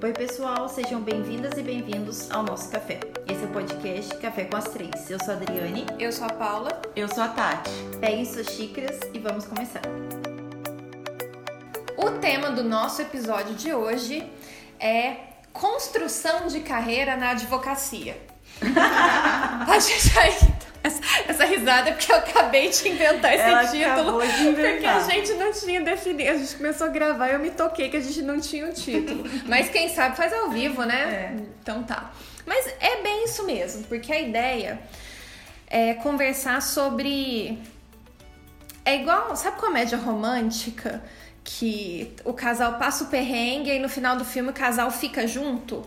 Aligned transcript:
Oi, 0.00 0.12
pessoal, 0.12 0.68
sejam 0.68 1.00
bem-vindas 1.00 1.58
e 1.58 1.62
bem-vindos 1.62 2.30
ao 2.30 2.44
nosso 2.44 2.70
café. 2.70 3.00
Esse 3.28 3.42
é 3.42 3.46
o 3.46 3.50
podcast 3.50 4.14
Café 4.18 4.44
com 4.44 4.56
as 4.56 4.66
Três. 4.66 5.10
Eu 5.10 5.18
sou 5.18 5.34
a 5.34 5.36
Adriane. 5.36 5.86
Eu 5.98 6.12
sou 6.12 6.24
a 6.24 6.32
Paula. 6.32 6.80
Eu 6.94 7.08
sou 7.08 7.24
a 7.24 7.26
Tati. 7.26 7.68
Peguem 8.00 8.24
suas 8.24 8.46
xícaras 8.46 9.00
e 9.12 9.18
vamos 9.18 9.44
começar. 9.46 9.82
O 11.96 12.12
tema 12.20 12.52
do 12.52 12.62
nosso 12.62 13.02
episódio 13.02 13.56
de 13.56 13.74
hoje 13.74 14.24
é 14.78 15.16
construção 15.52 16.46
de 16.46 16.60
carreira 16.60 17.16
na 17.16 17.30
advocacia. 17.30 18.22
a 18.62 19.78
gente 19.80 20.16
aí, 20.16 20.57
essa, 20.82 21.00
essa, 21.28 21.44
risada 21.44 21.90
é 21.90 21.92
porque 21.92 22.12
eu 22.12 22.16
acabei 22.16 22.68
de 22.68 22.88
inventar 22.88 23.34
esse 23.34 23.42
Ela 23.42 23.66
título. 23.66 24.22
Inventar. 24.22 24.72
Porque 24.72 24.86
a 24.86 25.00
gente 25.00 25.34
não 25.34 25.52
tinha 25.52 25.80
definido. 25.80 26.30
A 26.30 26.36
gente 26.36 26.56
começou 26.56 26.86
a 26.86 26.90
gravar 26.90 27.28
e 27.28 27.32
eu 27.32 27.38
me 27.38 27.50
toquei 27.50 27.88
que 27.88 27.96
a 27.96 28.00
gente 28.00 28.22
não 28.22 28.40
tinha 28.40 28.66
o 28.66 28.68
um 28.68 28.72
título. 28.72 29.24
Mas 29.46 29.68
quem 29.68 29.88
sabe 29.88 30.16
faz 30.16 30.32
ao 30.32 30.50
vivo, 30.50 30.84
né? 30.84 31.34
É. 31.36 31.42
Então 31.62 31.82
tá. 31.82 32.12
Mas 32.46 32.66
é 32.80 33.02
bem 33.02 33.24
isso 33.24 33.44
mesmo, 33.44 33.84
porque 33.84 34.12
a 34.12 34.20
ideia 34.20 34.80
é 35.66 35.94
conversar 35.94 36.62
sobre. 36.62 37.58
É 38.84 38.96
igual, 38.96 39.36
sabe 39.36 39.58
comédia 39.58 39.98
romântica? 39.98 41.02
Que 41.44 42.14
o 42.24 42.32
casal 42.32 42.78
passa 42.78 43.04
o 43.04 43.06
perrengue 43.08 43.70
e 43.70 43.78
no 43.78 43.88
final 43.88 44.16
do 44.16 44.24
filme 44.24 44.50
o 44.50 44.52
casal 44.52 44.90
fica 44.90 45.26
junto. 45.26 45.86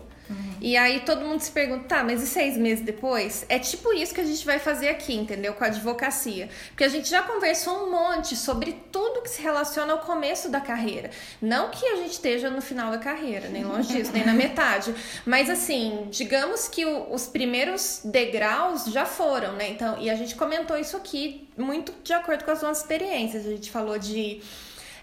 E 0.64 0.76
aí 0.76 1.00
todo 1.00 1.24
mundo 1.24 1.40
se 1.40 1.50
pergunta, 1.50 1.86
tá, 1.88 2.04
mas 2.04 2.22
e 2.22 2.26
seis 2.28 2.56
meses 2.56 2.84
depois? 2.84 3.44
É 3.48 3.58
tipo 3.58 3.92
isso 3.92 4.14
que 4.14 4.20
a 4.20 4.24
gente 4.24 4.46
vai 4.46 4.60
fazer 4.60 4.90
aqui, 4.90 5.12
entendeu? 5.12 5.54
Com 5.54 5.64
a 5.64 5.66
advocacia. 5.66 6.48
Porque 6.68 6.84
a 6.84 6.88
gente 6.88 7.10
já 7.10 7.20
conversou 7.20 7.84
um 7.84 7.90
monte 7.90 8.36
sobre 8.36 8.80
tudo 8.92 9.22
que 9.22 9.28
se 9.28 9.42
relaciona 9.42 9.92
ao 9.92 9.98
começo 9.98 10.48
da 10.48 10.60
carreira. 10.60 11.10
Não 11.40 11.68
que 11.68 11.84
a 11.84 11.96
gente 11.96 12.12
esteja 12.12 12.48
no 12.48 12.62
final 12.62 12.92
da 12.92 12.98
carreira, 12.98 13.48
nem 13.48 13.64
longe 13.64 13.92
disso, 13.92 14.12
nem 14.12 14.24
na 14.24 14.34
metade. 14.34 14.94
Mas 15.26 15.50
assim, 15.50 16.06
digamos 16.12 16.68
que 16.68 16.84
o, 16.86 17.12
os 17.12 17.26
primeiros 17.26 18.00
degraus 18.04 18.84
já 18.84 19.04
foram, 19.04 19.54
né? 19.54 19.68
Então, 19.68 20.00
e 20.00 20.08
a 20.08 20.14
gente 20.14 20.36
comentou 20.36 20.78
isso 20.78 20.96
aqui 20.96 21.48
muito 21.58 21.92
de 22.04 22.12
acordo 22.12 22.44
com 22.44 22.52
as 22.52 22.62
nossas 22.62 22.82
experiências. 22.82 23.44
A 23.44 23.50
gente 23.50 23.68
falou 23.68 23.98
de. 23.98 24.40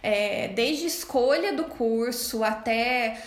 É, 0.02 0.48
desde 0.56 0.86
escolha 0.86 1.52
do 1.52 1.66
curso 1.66 2.46
até 2.46 3.22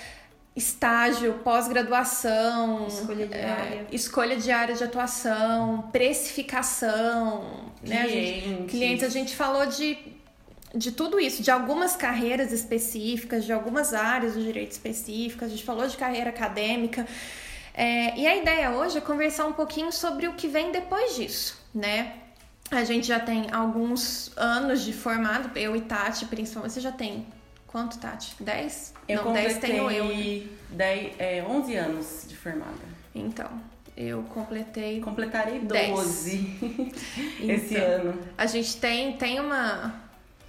estágio, 0.55 1.41
pós-graduação, 1.43 2.87
escolha 2.87 3.27
de 3.27 3.35
é, 3.35 3.51
área, 3.51 3.87
escolha 3.91 4.37
de 4.37 4.51
área 4.51 4.75
de 4.75 4.85
atuação, 4.85 5.89
precificação, 5.91 7.73
clientes. 7.83 7.91
né? 7.91 8.03
A 8.03 8.09
gente, 8.09 8.71
clientes, 8.71 9.05
a 9.05 9.09
gente 9.09 9.35
falou 9.35 9.65
de, 9.65 9.97
de 10.75 10.93
tudo 10.93 11.19
isso, 11.19 11.43
de 11.43 11.51
algumas 11.51 11.97
carreiras 11.97 12.53
específicas, 12.53 13.45
de 13.45 13.53
algumas 13.53 13.95
áreas 13.95 14.35
do 14.35 14.43
direito 14.43 14.73
específicas, 14.73 15.49
a 15.49 15.51
gente 15.51 15.65
falou 15.65 15.89
de 15.89 15.97
carreira 15.97 16.29
acadêmica. 16.29 17.07
É, 17.75 18.19
e 18.19 18.27
a 18.27 18.37
ideia 18.37 18.71
hoje 18.73 18.99
é 18.99 19.01
conversar 19.01 19.47
um 19.47 19.55
pouquinho 19.55 19.91
sobre 19.91 20.29
o 20.29 20.35
que 20.35 20.49
vem 20.49 20.71
depois 20.71 21.17
disso, 21.17 21.59
né? 21.75 22.17
A 22.71 22.85
gente 22.85 23.07
já 23.07 23.21
tem 23.21 23.47
alguns 23.51 24.31
anos 24.37 24.83
de 24.83 24.93
formado, 24.93 25.51
eu 25.59 25.75
e 25.75 25.81
Tati, 25.81 26.27
principalmente, 26.27 26.73
você 26.73 26.81
já 26.81 26.93
tem 26.93 27.27
Quanto, 27.73 27.99
Tati? 27.99 28.37
10? 28.39 28.95
Eu 29.09 29.25
Não, 29.25 29.33
10 29.33 29.57
tenho 29.57 29.91
eu. 29.91 30.05
Né? 30.05 30.47
10, 30.71 31.15
é, 31.19 31.43
11 31.43 31.75
anos 31.75 32.27
de 32.29 32.37
formada. 32.37 32.71
Então, 33.15 33.49
eu 33.97 34.23
completei. 34.25 35.01
Completarei 35.01 35.59
12 35.61 36.93
esse 37.41 37.75
então, 37.75 37.85
ano. 37.85 38.21
A 38.37 38.45
gente 38.45 38.77
tem, 38.77 39.17
tem 39.17 39.41
uma. 39.41 39.95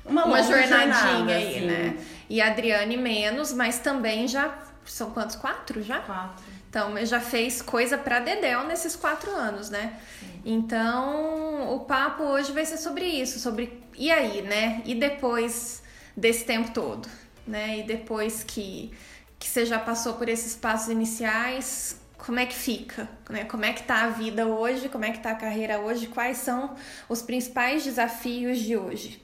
Uma, 0.06 0.26
uma 0.26 0.44
jornadinha 0.44 0.94
jornada, 0.94 1.32
aí, 1.32 1.58
assim. 1.58 1.66
né? 1.66 1.98
E 2.30 2.42
a 2.42 2.48
Adriane 2.48 2.98
menos, 2.98 3.54
mas 3.54 3.80
também 3.80 4.28
já. 4.28 4.54
São 4.86 5.12
quantos? 5.12 5.38
Quatro 5.38 5.82
já? 5.82 6.00
Quatro. 6.00 6.44
Então, 6.70 7.06
já 7.06 7.22
fez 7.22 7.62
coisa 7.62 7.98
pra 7.98 8.20
Dedéu 8.20 8.66
nesses 8.66 8.98
quatro 8.98 9.32
anos, 9.32 9.70
né? 9.70 9.98
Sim. 10.20 10.42
Então, 10.44 11.74
o 11.74 11.80
papo 11.82 12.24
hoje 12.24 12.52
vai 12.52 12.66
ser 12.66 12.78
sobre 12.78 13.06
isso, 13.06 13.40
sobre. 13.40 13.82
E 13.96 14.12
aí, 14.12 14.42
né? 14.42 14.82
E 14.84 14.94
depois 14.94 15.83
desse 16.16 16.46
tempo 16.46 16.72
todo, 16.72 17.08
né? 17.46 17.80
E 17.80 17.84
depois 17.84 18.44
que, 18.44 18.92
que 19.40 19.48
você 19.48 19.66
já 19.66 19.80
passou 19.80 20.14
por 20.14 20.30
esses 20.30 20.56
passos 20.56 20.90
iniciais, 20.90 22.00
como 22.18 22.40
é 22.40 22.46
que 22.46 22.56
fica? 22.56 23.10
Né? 23.30 23.44
Como 23.46 23.66
é 23.66 23.74
que 23.74 23.84
tá 23.84 24.04
a 24.04 24.10
vida 24.10 24.48
hoje? 24.48 24.88
Como 24.88 25.04
é 25.04 25.12
que 25.12 25.20
tá 25.20 25.32
a 25.32 25.36
carreira 25.36 25.80
hoje? 25.80 26.08
Quais 26.08 26.38
são 26.38 26.76
os 27.10 27.22
principais 27.22 27.84
desafios 27.84 28.60
de 28.60 28.78
hoje? 28.78 29.22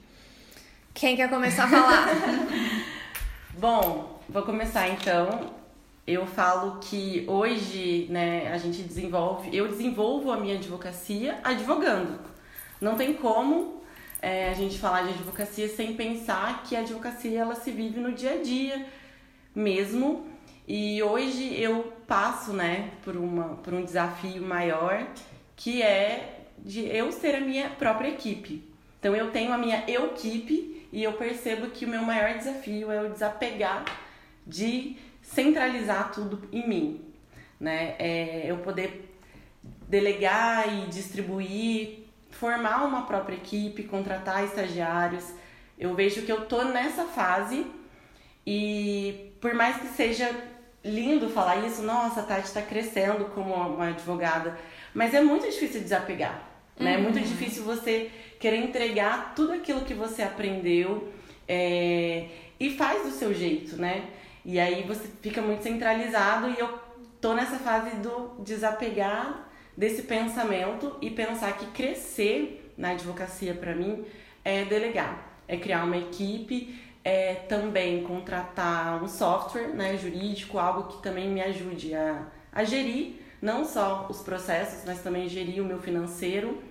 Quem 0.92 1.16
quer 1.16 1.30
começar 1.30 1.64
a 1.64 1.68
falar? 1.68 2.08
Bom, 3.58 4.20
vou 4.28 4.42
começar 4.42 4.88
então. 4.88 5.54
Eu 6.06 6.26
falo 6.26 6.78
que 6.80 7.24
hoje, 7.26 8.06
né, 8.10 8.52
a 8.52 8.58
gente 8.58 8.82
desenvolve, 8.82 9.54
eu 9.56 9.68
desenvolvo 9.68 10.30
a 10.30 10.36
minha 10.36 10.56
advocacia 10.56 11.38
advogando. 11.44 12.18
Não 12.80 12.96
tem 12.96 13.14
como 13.14 13.79
é, 14.22 14.50
a 14.50 14.54
gente 14.54 14.78
falar 14.78 15.02
de 15.02 15.10
advocacia 15.10 15.68
sem 15.68 15.94
pensar 15.94 16.62
que 16.62 16.76
a 16.76 16.80
advocacia 16.80 17.40
ela 17.40 17.54
se 17.54 17.70
vive 17.70 18.00
no 18.00 18.12
dia 18.12 18.34
a 18.34 18.42
dia 18.42 18.86
mesmo. 19.54 20.26
E 20.66 21.02
hoje 21.02 21.60
eu 21.60 21.92
passo, 22.06 22.52
né, 22.52 22.90
por, 23.02 23.16
uma, 23.16 23.56
por 23.56 23.74
um 23.74 23.84
desafio 23.84 24.42
maior 24.42 25.06
que 25.56 25.82
é 25.82 26.44
de 26.58 26.86
eu 26.86 27.10
ser 27.12 27.34
a 27.34 27.40
minha 27.40 27.70
própria 27.70 28.08
equipe. 28.08 28.64
Então 28.98 29.16
eu 29.16 29.30
tenho 29.30 29.52
a 29.52 29.58
minha 29.58 29.84
eu-equipe 29.88 30.86
e 30.92 31.02
eu 31.02 31.12
percebo 31.14 31.70
que 31.70 31.84
o 31.84 31.88
meu 31.88 32.02
maior 32.02 32.36
desafio 32.36 32.90
é 32.90 33.02
o 33.02 33.10
desapegar 33.10 33.84
de 34.46 34.96
centralizar 35.22 36.12
tudo 36.12 36.42
em 36.52 36.68
mim, 36.68 37.00
né? 37.58 37.94
É 37.98 38.44
eu 38.46 38.58
poder 38.58 39.10
delegar 39.88 40.68
e 40.72 40.86
distribuir 40.86 42.09
formar 42.40 42.86
uma 42.86 43.02
própria 43.02 43.36
equipe, 43.36 43.82
contratar 43.82 44.42
estagiários. 44.42 45.26
Eu 45.78 45.94
vejo 45.94 46.22
que 46.22 46.32
eu 46.32 46.46
tô 46.46 46.64
nessa 46.64 47.04
fase 47.04 47.66
e 48.46 49.34
por 49.42 49.52
mais 49.52 49.76
que 49.76 49.88
seja 49.88 50.28
lindo 50.82 51.28
falar 51.28 51.56
isso, 51.66 51.82
nossa, 51.82 52.20
a 52.20 52.22
Tati 52.22 52.46
está 52.46 52.62
crescendo 52.62 53.26
como 53.26 53.52
uma 53.52 53.88
advogada, 53.88 54.58
mas 54.94 55.12
é 55.12 55.20
muito 55.20 55.46
difícil 55.46 55.82
desapegar, 55.82 56.42
uhum. 56.78 56.84
né? 56.84 56.94
É 56.94 56.96
muito 56.96 57.18
uhum. 57.18 57.22
difícil 57.22 57.62
você 57.62 58.10
querer 58.38 58.56
entregar 58.56 59.34
tudo 59.36 59.52
aquilo 59.52 59.82
que 59.82 59.92
você 59.92 60.22
aprendeu 60.22 61.12
é, 61.46 62.26
e 62.58 62.70
faz 62.70 63.02
do 63.02 63.10
seu 63.10 63.34
jeito, 63.34 63.76
né? 63.76 64.08
E 64.46 64.58
aí 64.58 64.82
você 64.84 65.06
fica 65.20 65.42
muito 65.42 65.62
centralizado 65.62 66.48
e 66.48 66.58
eu 66.58 66.78
tô 67.20 67.34
nessa 67.34 67.58
fase 67.58 67.96
do 67.96 68.36
desapegar 68.38 69.49
desse 69.80 70.02
pensamento 70.02 70.94
e 71.00 71.08
pensar 71.08 71.56
que 71.56 71.64
crescer 71.68 72.70
na 72.76 72.90
advocacia 72.90 73.54
para 73.54 73.74
mim 73.74 74.04
é 74.44 74.62
delegar, 74.66 75.40
é 75.48 75.56
criar 75.56 75.84
uma 75.84 75.96
equipe, 75.96 76.78
é 77.02 77.32
também 77.48 78.02
contratar 78.02 79.02
um 79.02 79.08
software 79.08 79.68
né, 79.68 79.96
jurídico, 79.96 80.58
algo 80.58 80.82
que 80.92 81.02
também 81.02 81.30
me 81.30 81.40
ajude 81.40 81.94
a, 81.94 82.26
a 82.52 82.62
gerir 82.62 83.14
não 83.40 83.64
só 83.64 84.06
os 84.10 84.18
processos, 84.18 84.82
mas 84.84 85.02
também 85.02 85.30
gerir 85.30 85.62
o 85.62 85.64
meu 85.64 85.78
financeiro 85.78 86.62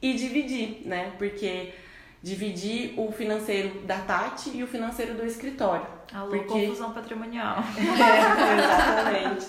e 0.00 0.14
dividir, 0.14 0.82
né? 0.86 1.14
Porque 1.18 1.72
dividir 2.22 2.94
o 2.96 3.10
financeiro 3.10 3.80
da 3.80 3.98
Tati 3.98 4.56
e 4.56 4.62
o 4.62 4.68
financeiro 4.68 5.14
do 5.14 5.26
escritório. 5.26 5.86
Alô, 6.14 6.28
porque... 6.28 6.66
confusão 6.66 6.92
patrimonial. 6.92 7.56
É, 7.74 9.18
exatamente. 9.18 9.46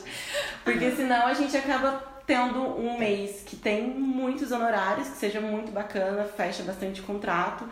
Porque 0.64 0.90
senão 0.92 1.28
a 1.28 1.34
gente 1.36 1.56
acaba 1.56 2.13
tendo 2.26 2.60
um 2.60 2.98
mês 2.98 3.44
que 3.46 3.56
tem 3.56 3.88
muitos 3.88 4.52
honorários, 4.52 5.10
que 5.10 5.18
seja 5.18 5.42
muito 5.42 5.72
bacana, 5.72 6.24
fecha 6.26 6.64
bastante 6.64 7.02
contrato, 7.02 7.68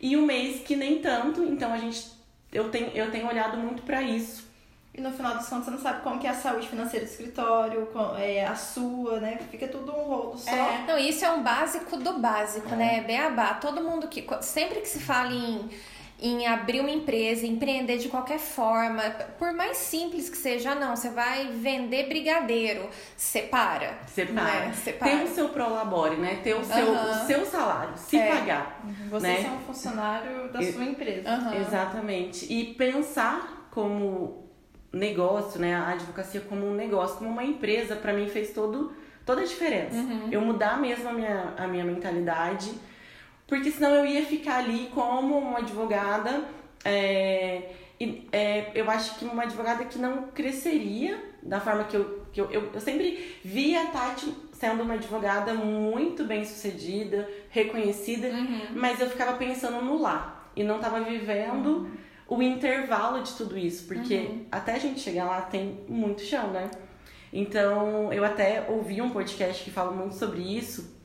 e 0.00 0.16
um 0.16 0.24
mês 0.24 0.62
que 0.62 0.74
nem 0.76 1.00
tanto, 1.00 1.42
então 1.44 1.72
a 1.72 1.76
gente 1.76 2.20
eu 2.52 2.68
tenho, 2.68 2.88
eu 2.88 3.10
tenho 3.10 3.28
olhado 3.28 3.56
muito 3.56 3.82
para 3.82 4.02
isso. 4.02 4.48
E 4.92 5.00
no 5.00 5.12
final 5.12 5.36
dos 5.36 5.48
contos 5.48 5.66
você 5.66 5.70
não 5.70 5.78
sabe 5.78 6.02
como 6.02 6.18
que 6.18 6.26
é 6.26 6.30
a 6.30 6.34
saúde 6.34 6.68
financeira 6.68 7.06
do 7.06 7.08
escritório, 7.08 7.88
é, 8.18 8.44
a 8.44 8.56
sua, 8.56 9.20
né? 9.20 9.38
Fica 9.48 9.68
tudo 9.68 9.92
um 9.92 10.02
rolo 10.02 10.36
só. 10.36 10.50
É, 10.50 10.84
não, 10.86 10.98
isso 10.98 11.24
é 11.24 11.30
um 11.30 11.44
básico 11.44 11.96
do 11.96 12.18
básico, 12.18 12.74
é. 12.74 12.76
né? 12.76 13.00
Beabá. 13.02 13.54
Todo 13.54 13.80
mundo 13.82 14.08
que. 14.08 14.26
Sempre 14.42 14.80
que 14.80 14.88
se 14.88 14.98
fala 14.98 15.32
em 15.32 15.70
em 16.20 16.46
abrir 16.46 16.80
uma 16.80 16.90
empresa, 16.90 17.46
empreender 17.46 17.96
de 17.96 18.08
qualquer 18.08 18.38
forma, 18.38 19.02
por 19.38 19.52
mais 19.52 19.78
simples 19.78 20.28
que 20.28 20.36
seja, 20.36 20.74
não, 20.74 20.94
você 20.94 21.08
vai 21.08 21.46
vender 21.48 22.08
brigadeiro, 22.08 22.88
separa. 23.16 23.98
Separa. 24.06 24.66
Né? 24.66 24.72
separa. 24.74 25.10
Tem 25.10 25.24
o 25.24 25.28
seu 25.28 25.48
prolabore, 25.48 26.16
né? 26.16 26.40
Ter 26.44 26.54
o 26.54 26.64
seu, 26.64 26.86
uhum. 26.86 27.10
o 27.10 27.26
seu 27.26 27.46
salário, 27.46 27.94
se 27.96 28.18
é. 28.18 28.28
pagar. 28.28 28.80
Você 29.10 29.26
né? 29.26 29.44
é 29.46 29.50
um 29.50 29.60
funcionário 29.60 30.52
da 30.52 30.62
sua 30.62 30.84
empresa. 30.84 31.30
Uhum. 31.30 31.60
Exatamente. 31.60 32.52
E 32.52 32.74
pensar 32.74 33.68
como 33.70 34.50
negócio, 34.92 35.58
né? 35.58 35.74
A 35.74 35.90
advocacia 35.90 36.42
como 36.42 36.66
um 36.66 36.74
negócio, 36.74 37.16
como 37.16 37.30
uma 37.30 37.44
empresa, 37.44 37.96
para 37.96 38.12
mim 38.12 38.28
fez 38.28 38.52
todo, 38.52 38.92
toda 39.24 39.40
a 39.40 39.44
diferença. 39.44 39.96
Uhum. 39.96 40.28
Eu 40.30 40.42
mudar 40.42 40.78
mesmo 40.78 41.08
a 41.08 41.12
minha, 41.12 41.54
a 41.56 41.66
minha 41.66 41.84
mentalidade 41.84 42.72
porque 43.50 43.70
senão 43.70 43.94
eu 43.96 44.06
ia 44.06 44.24
ficar 44.24 44.60
ali 44.60 44.88
como 44.94 45.36
uma 45.36 45.58
advogada 45.58 46.44
é, 46.82 47.72
é, 48.32 48.70
eu 48.74 48.90
acho 48.90 49.18
que 49.18 49.24
uma 49.26 49.42
advogada 49.42 49.84
que 49.84 49.98
não 49.98 50.28
cresceria 50.28 51.22
da 51.42 51.60
forma 51.60 51.84
que 51.84 51.96
eu, 51.96 52.26
que 52.32 52.40
eu, 52.40 52.50
eu, 52.50 52.70
eu 52.72 52.80
sempre 52.80 53.36
via 53.44 53.82
a 53.82 53.86
Tati 53.86 54.32
sendo 54.52 54.82
uma 54.82 54.94
advogada 54.94 55.54
muito 55.54 56.24
bem 56.24 56.44
sucedida, 56.44 57.28
reconhecida, 57.50 58.28
uhum. 58.28 58.60
mas 58.74 59.00
eu 59.00 59.08
ficava 59.08 59.36
pensando 59.36 59.82
no 59.82 60.00
lá 60.00 60.50
e 60.54 60.62
não 60.62 60.76
estava 60.76 61.00
vivendo 61.00 61.88
uhum. 62.28 62.36
o 62.38 62.42
intervalo 62.42 63.22
de 63.22 63.32
tudo 63.34 63.58
isso, 63.58 63.86
porque 63.86 64.16
uhum. 64.16 64.46
até 64.50 64.74
a 64.74 64.78
gente 64.78 65.00
chegar 65.00 65.26
lá 65.26 65.42
tem 65.42 65.80
muito 65.88 66.22
chão, 66.22 66.50
né? 66.50 66.70
Então 67.32 68.12
eu 68.12 68.24
até 68.24 68.66
ouvi 68.68 69.00
um 69.00 69.10
podcast 69.10 69.62
que 69.62 69.70
fala 69.70 69.92
muito 69.92 70.14
sobre 70.14 70.40
isso, 70.40 70.99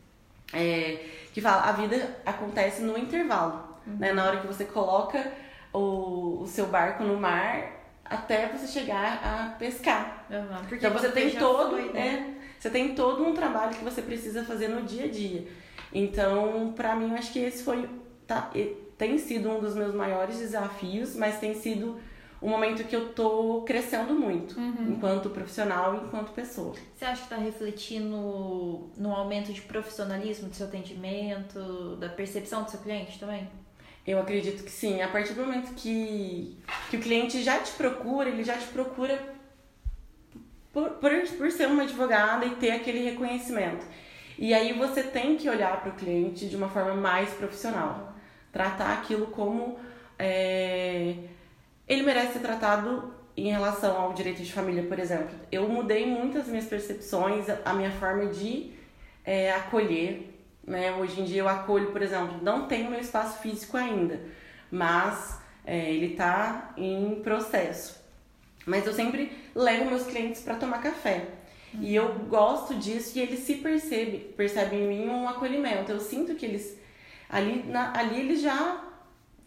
é, 0.56 1.06
que 1.34 1.42
fala 1.42 1.64
a 1.64 1.72
vida 1.74 2.18
acontece 2.26 2.82
no 2.82 2.98
intervalo, 2.98 3.78
né? 3.86 4.14
Na 4.14 4.26
hora 4.26 4.40
que 4.40 4.48
você 4.48 4.66
coloca 4.66 5.32
o, 5.74 6.42
o 6.42 6.48
seu 6.48 6.68
barco 6.68 7.04
no 7.04 7.18
mar 7.20 7.76
até 8.04 8.48
você 8.48 8.68
chegar 8.68 9.20
a 9.24 9.50
pescar. 9.58 10.26
Uhum, 10.30 10.78
então 10.78 10.94
você 10.94 11.10
tem 11.10 11.32
todo, 11.32 11.72
foi, 11.72 11.92
né? 11.92 12.36
é, 12.40 12.46
você 12.60 12.70
tem 12.70 12.96
todo 12.96 13.24
um 13.24 13.34
trabalho 13.34 13.76
que 13.76 13.84
você 13.84 14.02
precisa 14.02 14.44
fazer 14.44 14.70
no 14.70 14.84
dia 14.84 15.06
a 15.06 15.10
dia. 15.10 15.48
Então, 15.94 16.74
para 16.76 16.96
mim, 16.96 17.12
eu 17.12 17.18
acho 17.18 17.34
que 17.34 17.40
esse 17.40 17.64
foi 17.64 17.90
tá, 18.28 18.52
tem 18.98 19.18
sido 19.18 19.50
um 19.50 19.60
dos 19.60 19.76
meus 19.76 19.94
maiores 19.94 20.40
desafios, 20.40 21.16
mas 21.16 21.40
tem 21.40 21.54
sido 21.54 22.00
um 22.42 22.50
momento 22.50 22.84
que 22.84 22.96
eu 22.96 23.14
tô 23.14 23.64
crescendo 23.66 24.14
muito, 24.14 24.60
uhum. 24.60 24.94
enquanto 24.94 25.30
profissional 25.30 25.96
e 25.96 26.06
enquanto 26.06 26.32
pessoa. 26.32 26.76
Você 26.96 27.06
acha 27.06 27.22
que 27.22 27.34
está 27.34 27.38
refletindo 27.38 28.90
no 28.98 29.12
aumento 29.14 29.52
de 29.54 29.62
profissionalismo 29.62 30.50
do 30.50 30.56
seu 30.56 30.68
atendimento, 30.68 31.96
da 31.98 32.10
percepção 32.10 32.64
do 32.64 32.72
seu 32.72 32.80
cliente 32.82 33.20
também? 33.20 33.48
Eu 34.06 34.20
acredito 34.20 34.64
que 34.64 34.72
sim. 34.72 35.02
A 35.02 35.08
partir 35.08 35.34
do 35.34 35.42
momento 35.42 35.74
que, 35.74 36.58
que 36.90 36.98
o 36.98 37.00
cliente 37.00 37.42
já 37.42 37.60
te 37.60 37.72
procura, 37.72 38.30
ele 38.30 38.44
já 38.44 38.56
te 38.56 38.68
procura 38.68 39.36
por, 40.72 40.90
por, 40.92 41.12
por 41.12 41.52
ser 41.52 41.68
uma 41.68 41.84
advogada 41.84 42.46
e 42.46 42.52
ter 42.52 42.72
aquele 42.72 43.00
reconhecimento. 43.00 43.86
E 44.38 44.54
aí 44.54 44.74
você 44.74 45.02
tem 45.02 45.38
que 45.38 45.50
olhar 45.50 45.82
para 45.82 45.92
o 45.92 45.96
cliente 45.96 46.48
de 46.48 46.56
uma 46.56 46.70
forma 46.70 46.94
mais 46.94 47.30
profissional. 47.32 48.14
Tratar 48.52 48.94
aquilo 48.94 49.28
como 49.28 49.80
é, 50.20 51.16
ele 51.88 52.04
merece 52.04 52.34
ser 52.34 52.40
tratado 52.40 53.14
em 53.38 53.52
relação 53.52 54.00
ao 54.00 54.14
direito 54.14 54.42
de 54.42 54.52
família, 54.52 54.84
por 54.84 54.98
exemplo. 54.98 55.36
Eu 55.52 55.68
mudei 55.68 56.06
muitas 56.06 56.48
minhas 56.48 56.66
percepções, 56.66 57.46
a 57.64 57.74
minha 57.74 57.92
forma 57.92 58.28
de 58.28 58.72
é, 59.24 59.52
acolher 59.52 60.36
né? 60.66 60.96
Hoje 60.96 61.22
em 61.22 61.26
dia 61.26 61.42
eu 61.42 61.48
acolho, 61.50 61.92
por 61.92 62.02
exemplo, 62.02 62.40
não 62.42 62.68
tenho 62.68 62.90
meu 62.90 63.00
espaço 63.00 63.40
físico 63.40 63.78
ainda, 63.78 64.20
mas 64.72 65.40
é, 65.66 65.92
ele 65.92 66.14
está 66.14 66.74
em 66.76 67.22
processo. 67.24 68.04
Mas 68.66 68.86
eu 68.88 68.94
sempre 68.94 69.32
levo 69.54 69.86
meus 69.86 70.04
clientes 70.04 70.42
para 70.42 70.56
tomar 70.56 70.82
café. 70.82 71.28
E 71.80 71.94
eu 71.94 72.14
gosto 72.28 72.74
disso 72.76 73.18
e 73.18 73.22
eles 73.22 73.42
se 73.42 73.56
percebem, 73.56 74.22
percebem 74.36 74.84
em 74.84 74.88
mim 74.88 75.10
um 75.10 75.28
acolhimento. 75.28 75.92
Eu 75.92 76.00
sinto 76.00 76.34
que 76.34 76.46
eles 76.46 76.80
ali, 77.30 77.64
na, 77.68 77.96
ali 77.96 78.20
eles 78.22 78.42
já, 78.42 78.84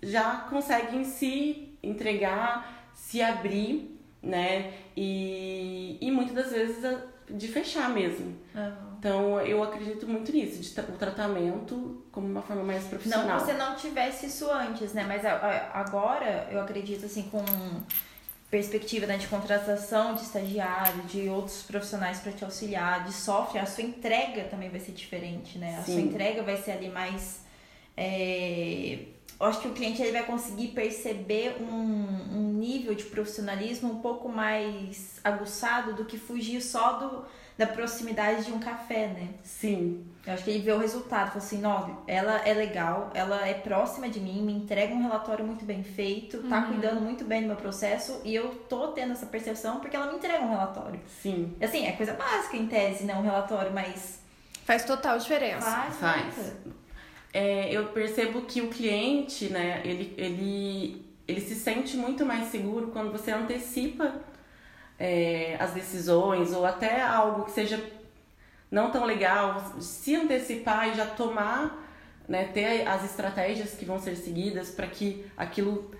já 0.00 0.46
conseguem 0.48 1.04
se 1.04 1.67
entregar, 1.88 2.90
se 2.94 3.22
abrir, 3.22 3.98
né? 4.22 4.72
E, 4.96 5.98
e 6.00 6.10
muitas 6.10 6.34
das 6.34 6.52
vezes 6.52 6.84
de 7.30 7.48
fechar 7.48 7.90
mesmo. 7.90 8.36
Uhum. 8.54 8.88
Então 8.98 9.40
eu 9.40 9.62
acredito 9.62 10.06
muito 10.06 10.32
nisso, 10.32 10.60
de 10.60 10.80
o 10.80 10.96
tratamento 10.96 12.04
como 12.10 12.26
uma 12.26 12.42
forma 12.42 12.64
mais 12.64 12.84
profissional. 12.84 13.26
Não 13.26 13.36
que 13.38 13.44
você 13.44 13.52
não 13.52 13.76
tivesse 13.76 14.26
isso 14.26 14.50
antes, 14.50 14.92
né? 14.92 15.04
Mas 15.06 15.22
agora 15.24 16.48
eu 16.50 16.60
acredito 16.60 17.06
assim 17.06 17.22
com 17.24 17.44
perspectiva 18.50 19.06
né, 19.06 19.18
de 19.18 19.26
contratação 19.26 20.14
de 20.14 20.22
estagiário, 20.22 21.02
de 21.02 21.28
outros 21.28 21.62
profissionais 21.62 22.18
para 22.18 22.32
te 22.32 22.44
auxiliar, 22.44 23.04
de 23.04 23.12
software, 23.12 23.60
a 23.60 23.66
sua 23.66 23.84
entrega 23.84 24.44
também 24.44 24.70
vai 24.70 24.80
ser 24.80 24.92
diferente, 24.92 25.58
né? 25.58 25.76
A 25.78 25.82
Sim. 25.82 25.92
sua 25.92 26.00
entrega 26.00 26.42
vai 26.42 26.56
ser 26.56 26.72
ali 26.72 26.88
mais. 26.88 27.42
É... 27.96 29.00
Eu 29.40 29.46
acho 29.46 29.60
que 29.60 29.68
o 29.68 29.72
cliente 29.72 30.02
ele 30.02 30.12
vai 30.12 30.24
conseguir 30.24 30.68
perceber 30.68 31.56
um, 31.60 32.38
um 32.38 32.52
nível 32.54 32.94
de 32.94 33.04
profissionalismo 33.04 33.92
um 33.92 34.00
pouco 34.00 34.28
mais 34.28 35.20
aguçado 35.22 35.94
do 35.94 36.04
que 36.04 36.18
fugir 36.18 36.60
só 36.60 36.94
do 36.94 37.24
da 37.58 37.66
proximidade 37.66 38.44
de 38.44 38.52
um 38.52 38.60
café, 38.60 39.08
né? 39.08 39.30
Sim. 39.42 40.06
Eu 40.24 40.32
acho 40.32 40.44
que 40.44 40.50
ele 40.50 40.60
vê 40.60 40.70
o 40.70 40.78
resultado, 40.78 41.32
falou 41.32 41.44
assim, 41.44 41.58
não, 41.58 42.04
ela 42.06 42.36
é 42.46 42.54
legal, 42.54 43.10
ela 43.12 43.44
é 43.48 43.52
próxima 43.52 44.08
de 44.08 44.20
mim, 44.20 44.42
me 44.42 44.52
entrega 44.52 44.94
um 44.94 45.02
relatório 45.02 45.44
muito 45.44 45.64
bem 45.64 45.82
feito, 45.82 46.40
tá 46.48 46.60
uhum. 46.60 46.66
cuidando 46.66 47.00
muito 47.00 47.24
bem 47.24 47.40
do 47.40 47.48
meu 47.48 47.56
processo 47.56 48.20
e 48.24 48.32
eu 48.32 48.50
tô 48.68 48.88
tendo 48.88 49.12
essa 49.12 49.26
percepção 49.26 49.80
porque 49.80 49.96
ela 49.96 50.06
me 50.06 50.18
entrega 50.18 50.44
um 50.44 50.50
relatório. 50.50 51.00
Sim. 51.20 51.56
Assim, 51.60 51.84
é 51.84 51.92
coisa 51.92 52.12
básica 52.12 52.56
em 52.56 52.68
tese, 52.68 53.02
né? 53.04 53.16
Um 53.16 53.22
relatório, 53.22 53.72
mas. 53.72 54.20
Faz 54.64 54.84
total 54.84 55.18
diferença. 55.18 55.68
Faz. 55.68 55.96
Faz. 55.96 56.52
É, 57.32 57.70
eu 57.72 57.86
percebo 57.88 58.42
que 58.42 58.60
o 58.62 58.68
cliente, 58.68 59.50
né, 59.50 59.82
ele, 59.84 60.14
ele, 60.16 61.04
ele 61.26 61.40
se 61.40 61.54
sente 61.54 61.96
muito 61.96 62.24
mais 62.24 62.48
seguro 62.48 62.88
quando 62.88 63.12
você 63.12 63.30
antecipa 63.30 64.14
é, 64.98 65.56
as 65.60 65.72
decisões 65.72 66.52
ou 66.52 66.64
até 66.64 67.02
algo 67.02 67.44
que 67.44 67.50
seja 67.50 67.82
não 68.70 68.90
tão 68.90 69.04
legal, 69.04 69.74
se 69.80 70.14
antecipar 70.14 70.88
e 70.88 70.94
já 70.94 71.06
tomar, 71.06 71.86
né, 72.28 72.44
ter 72.44 72.86
as 72.86 73.04
estratégias 73.04 73.74
que 73.74 73.84
vão 73.84 73.98
ser 73.98 74.16
seguidas 74.16 74.70
para 74.70 74.86
que 74.86 75.24
aquilo, 75.36 75.90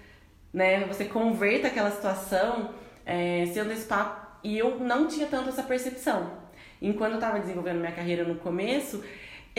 né, 0.53 0.85
você 0.85 1.07
converta 1.07 1.69
aquela 1.69 1.91
situação, 1.91 2.75
é, 3.07 3.47
se 3.47 3.59
antecipar. 3.59 4.39
E 4.45 4.57
eu 4.57 4.79
não 4.79 5.07
tinha 5.07 5.27
tanto 5.27 5.49
essa 5.49 5.63
percepção. 5.63 6.31
Enquanto 6.81 7.13
eu 7.13 7.19
estava 7.19 7.41
desenvolvendo 7.41 7.81
minha 7.81 7.93
carreira 7.93 8.25
no 8.25 8.37
começo, 8.37 9.03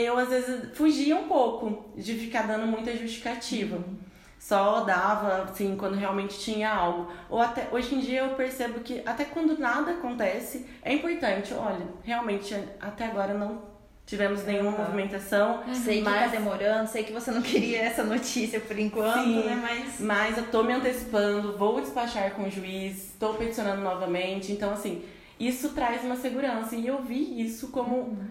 eu 0.04 0.18
às 0.18 0.30
vezes 0.30 0.76
fugia 0.76 1.16
um 1.16 1.28
pouco 1.28 1.92
de 1.96 2.14
ficar 2.16 2.44
dando 2.44 2.66
muita 2.68 2.96
justificativa. 2.96 3.78
Uhum 3.78 4.10
só 4.40 4.86
dava 4.86 5.44
assim 5.44 5.76
quando 5.76 5.96
realmente 5.96 6.40
tinha 6.40 6.72
algo. 6.72 7.12
Ou 7.30 7.42
até 7.42 7.68
hoje 7.72 7.94
em 7.94 8.00
dia 8.00 8.22
eu 8.22 8.36
percebo 8.36 8.80
que 8.80 9.02
até 9.06 9.26
quando 9.26 9.60
nada 9.60 9.92
acontece, 9.92 10.66
é 10.82 10.94
importante, 10.94 11.54
olha, 11.54 11.86
realmente 12.04 12.56
até 12.80 13.06
agora 13.06 13.34
não 13.34 13.68
tivemos 14.06 14.44
nenhuma 14.46 14.72
uhum. 14.72 14.78
movimentação. 14.78 15.62
Sei 15.74 16.02
mas... 16.02 16.14
que 16.14 16.30
tá 16.32 16.38
demorando, 16.38 16.90
sei 16.90 17.04
que 17.04 17.12
você 17.12 17.32
não 17.32 17.42
queria 17.44 17.82
essa 17.82 18.04
notícia 18.04 18.62
por 18.62 18.80
enquanto, 18.80 19.24
Sim, 19.24 19.44
né? 19.44 19.60
Mas... 19.62 20.00
mas 20.00 20.38
eu 20.38 20.48
tô 20.48 20.64
me 20.64 20.74
antecipando, 20.74 21.58
vou 21.58 21.82
despachar 21.82 22.32
com 22.32 22.44
o 22.44 22.50
juiz, 22.50 23.10
estou 23.10 23.34
peticionando 23.34 23.82
novamente. 23.82 24.54
Então, 24.54 24.72
assim, 24.72 25.04
isso 25.38 25.70
traz 25.70 26.04
uma 26.04 26.16
segurança. 26.16 26.76
E 26.76 26.88
eu 26.88 27.04
vi 27.04 27.42
isso 27.42 27.68
como. 27.68 27.96
Uhum. 27.98 28.28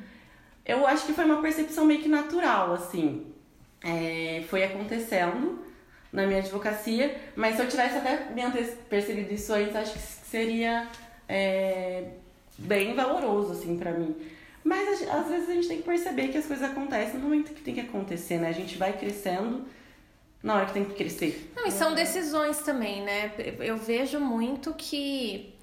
Eu 0.69 0.87
acho 0.87 1.07
que 1.07 1.15
foi 1.15 1.25
uma 1.25 1.41
percepção 1.41 1.87
meio 1.87 2.03
que 2.03 2.09
natural, 2.09 2.75
assim. 2.75 3.27
É, 3.83 4.45
foi 4.51 4.63
acontecendo 4.63 5.65
na 6.13 6.27
minha 6.27 6.41
advocacia, 6.41 7.17
mas 7.35 7.57
se 7.57 7.63
eu 7.63 7.69
tivesse 7.69 7.97
até 7.97 8.31
me 8.31 8.43
percebido 8.91 9.33
isso 9.33 9.53
antes, 9.53 9.75
acho 9.75 9.95
que 9.95 9.99
seria 9.99 10.87
é, 11.27 12.09
bem 12.59 12.95
valoroso, 12.95 13.53
assim, 13.53 13.79
para 13.79 13.93
mim. 13.93 14.15
Mas 14.63 15.09
às 15.09 15.29
vezes 15.29 15.49
a 15.49 15.55
gente 15.55 15.69
tem 15.69 15.79
que 15.79 15.85
perceber 15.85 16.29
que 16.29 16.37
as 16.37 16.45
coisas 16.45 16.71
acontecem 16.71 17.15
no 17.15 17.21
momento 17.21 17.55
que 17.55 17.63
tem 17.63 17.75
que 17.75 17.81
acontecer, 17.81 18.39
né? 18.39 18.49
A 18.49 18.53
gente 18.53 18.77
vai 18.77 18.93
crescendo 18.93 19.65
na 20.43 20.55
hora 20.55 20.67
que 20.67 20.75
tem 20.75 20.85
que 20.85 20.95
crescer. 20.95 21.51
Não, 21.57 21.67
e 21.67 21.71
são 21.71 21.95
decisões 21.95 22.59
também, 22.59 23.03
né? 23.03 23.33
Eu 23.61 23.79
vejo 23.79 24.21
muito 24.21 24.75
que 24.75 25.55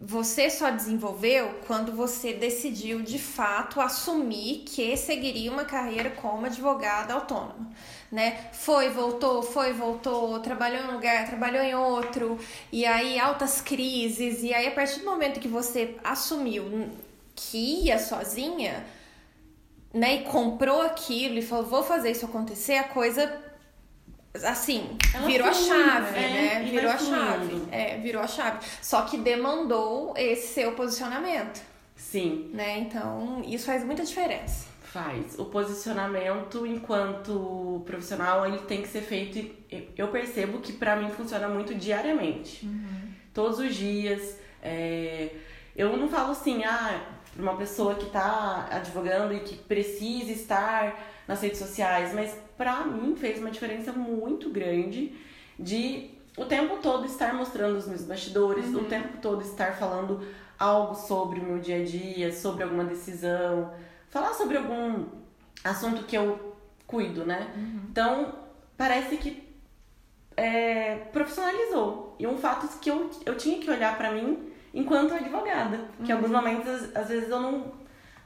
você 0.00 0.48
só 0.48 0.70
desenvolveu 0.70 1.60
quando 1.66 1.92
você 1.92 2.32
decidiu 2.32 3.02
de 3.02 3.18
fato 3.18 3.80
assumir 3.80 4.64
que 4.66 4.96
seguiria 4.96 5.52
uma 5.52 5.64
carreira 5.64 6.10
como 6.10 6.46
advogada 6.46 7.12
autônoma 7.14 7.70
né? 8.10 8.50
Foi, 8.52 8.88
voltou, 8.90 9.42
foi, 9.42 9.72
voltou, 9.72 10.40
trabalhou 10.40 10.82
em 10.82 10.88
um 10.88 10.92
lugar, 10.94 11.26
trabalhou 11.26 11.62
em 11.62 11.74
outro, 11.74 12.38
e 12.72 12.84
aí 12.84 13.18
altas 13.18 13.60
crises, 13.60 14.42
e 14.42 14.52
aí 14.52 14.66
a 14.66 14.72
partir 14.72 15.00
do 15.00 15.06
momento 15.06 15.38
que 15.38 15.48
você 15.48 15.96
assumiu 16.02 16.90
que 17.34 17.84
ia 17.84 17.98
sozinha, 17.98 18.84
né, 19.92 20.16
e 20.16 20.22
comprou 20.24 20.82
aquilo 20.82 21.38
e 21.38 21.42
falou, 21.42 21.66
vou 21.66 21.82
fazer 21.82 22.10
isso 22.12 22.24
acontecer, 22.24 22.74
a 22.74 22.84
coisa 22.84 23.26
assim, 24.34 24.96
Ela 25.12 25.26
virou 25.26 25.48
a 25.48 25.52
chave, 25.52 26.12
né? 26.12 26.60
né? 26.60 26.70
Virou 26.70 26.90
a 26.90 26.98
chave. 26.98 27.62
É, 27.70 27.98
virou 27.98 28.22
a 28.22 28.26
chave. 28.26 28.58
Só 28.80 29.02
que 29.02 29.18
demandou 29.18 30.14
esse 30.16 30.54
seu 30.54 30.72
posicionamento. 30.72 31.60
Sim. 31.96 32.50
Né? 32.54 32.78
Então, 32.78 33.42
isso 33.46 33.66
faz 33.66 33.84
muita 33.84 34.04
diferença. 34.04 34.68
Faz. 34.82 35.38
O 35.38 35.44
posicionamento 35.44 36.66
enquanto 36.66 37.82
profissional 37.86 38.46
ele 38.46 38.58
tem 38.58 38.82
que 38.82 38.88
ser 38.88 39.02
feito. 39.02 39.54
Eu 39.96 40.08
percebo 40.08 40.58
que 40.58 40.72
para 40.72 40.96
mim 40.96 41.10
funciona 41.10 41.48
muito 41.48 41.74
diariamente. 41.74 42.66
Uhum. 42.66 43.12
Todos 43.32 43.58
os 43.58 43.74
dias. 43.74 44.36
É... 44.62 45.30
Eu 45.76 45.96
não 45.96 46.08
falo 46.08 46.32
assim, 46.32 46.64
ah, 46.64 47.00
uma 47.38 47.56
pessoa 47.56 47.94
que 47.94 48.06
está 48.06 48.68
advogando 48.70 49.32
e 49.32 49.40
que 49.40 49.56
precisa 49.56 50.32
estar 50.32 50.98
nas 51.30 51.40
redes 51.40 51.60
sociais, 51.60 52.12
mas 52.12 52.36
para 52.58 52.84
mim 52.84 53.14
fez 53.14 53.38
uma 53.38 53.52
diferença 53.52 53.92
muito 53.92 54.50
grande 54.50 55.14
de 55.56 56.10
o 56.36 56.44
tempo 56.44 56.78
todo 56.78 57.06
estar 57.06 57.32
mostrando 57.32 57.78
os 57.78 57.86
meus 57.86 58.02
bastidores, 58.02 58.66
uhum. 58.66 58.80
o 58.80 58.84
tempo 58.86 59.18
todo 59.22 59.40
estar 59.42 59.74
falando 59.76 60.26
algo 60.58 60.96
sobre 60.96 61.38
o 61.38 61.44
meu 61.44 61.60
dia 61.60 61.82
a 61.82 61.84
dia, 61.84 62.32
sobre 62.32 62.64
alguma 62.64 62.82
decisão, 62.82 63.72
falar 64.08 64.34
sobre 64.34 64.56
algum 64.56 65.04
assunto 65.62 66.02
que 66.02 66.16
eu 66.16 66.56
cuido, 66.84 67.24
né? 67.24 67.52
Uhum. 67.54 67.80
Então, 67.88 68.34
parece 68.76 69.16
que 69.16 69.48
é, 70.36 70.96
profissionalizou. 71.12 72.16
E 72.18 72.26
um 72.26 72.38
fato 72.38 72.66
que 72.80 72.90
eu, 72.90 73.08
eu 73.24 73.36
tinha 73.36 73.60
que 73.60 73.70
olhar 73.70 73.96
para 73.96 74.10
mim 74.10 74.50
enquanto 74.74 75.14
advogada. 75.14 75.76
Uhum. 75.76 76.04
Que 76.04 76.10
em 76.10 76.14
alguns 76.16 76.30
momentos, 76.30 76.68
às, 76.68 76.96
às 76.96 77.08
vezes, 77.08 77.30
eu 77.30 77.38
não, 77.38 77.72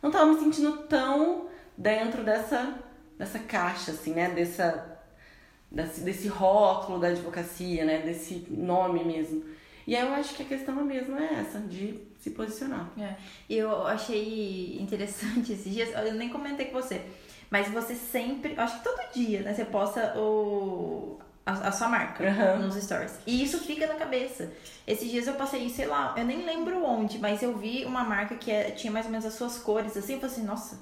não 0.02 0.10
tava 0.10 0.24
me 0.24 0.40
sentindo 0.40 0.84
tão 0.84 1.52
dentro 1.76 2.22
dessa, 2.22 2.74
dessa 3.18 3.38
caixa, 3.38 3.92
assim, 3.92 4.14
né? 4.14 4.30
Dessa, 4.30 4.98
desse, 5.70 6.00
desse 6.00 6.28
rótulo 6.28 6.98
da 6.98 7.08
advocacia, 7.08 7.84
né? 7.84 7.98
Desse 7.98 8.46
nome 8.50 9.04
mesmo. 9.04 9.44
E 9.86 9.94
aí 9.94 10.06
eu 10.06 10.14
acho 10.14 10.34
que 10.34 10.42
a 10.42 10.46
questão 10.46 10.74
mesmo 10.84 11.16
é 11.18 11.40
essa, 11.40 11.58
de 11.60 12.00
se 12.18 12.30
posicionar. 12.30 12.90
É. 12.98 13.16
Eu 13.48 13.86
achei 13.86 14.78
interessante 14.80 15.52
esses 15.52 15.72
dias, 15.72 15.90
eu 15.90 16.14
nem 16.14 16.30
comentei 16.30 16.66
com 16.66 16.80
você, 16.80 17.02
mas 17.50 17.68
você 17.68 17.94
sempre, 17.94 18.54
acho 18.56 18.78
que 18.78 18.84
todo 18.84 19.12
dia, 19.12 19.42
né, 19.42 19.52
você 19.52 19.64
posta 19.64 20.18
o, 20.18 21.18
a, 21.44 21.68
a 21.68 21.72
sua 21.72 21.88
marca 21.88 22.24
uhum. 22.24 22.66
nos 22.66 22.82
stories. 22.82 23.18
E 23.26 23.42
isso 23.42 23.58
fica 23.58 23.86
na 23.86 23.94
cabeça. 23.94 24.50
Esses 24.86 25.10
dias 25.10 25.26
eu 25.26 25.34
passei, 25.34 25.68
sei 25.68 25.86
lá, 25.86 26.14
eu 26.16 26.24
nem 26.24 26.44
lembro 26.44 26.82
onde, 26.82 27.18
mas 27.18 27.42
eu 27.42 27.56
vi 27.56 27.84
uma 27.84 28.04
marca 28.04 28.36
que 28.36 28.50
é, 28.50 28.70
tinha 28.70 28.92
mais 28.92 29.04
ou 29.04 29.12
menos 29.12 29.26
as 29.26 29.34
suas 29.34 29.58
cores, 29.58 29.96
assim, 29.96 30.14
eu 30.14 30.20
falei 30.20 30.34
assim, 30.34 30.46
nossa, 30.46 30.78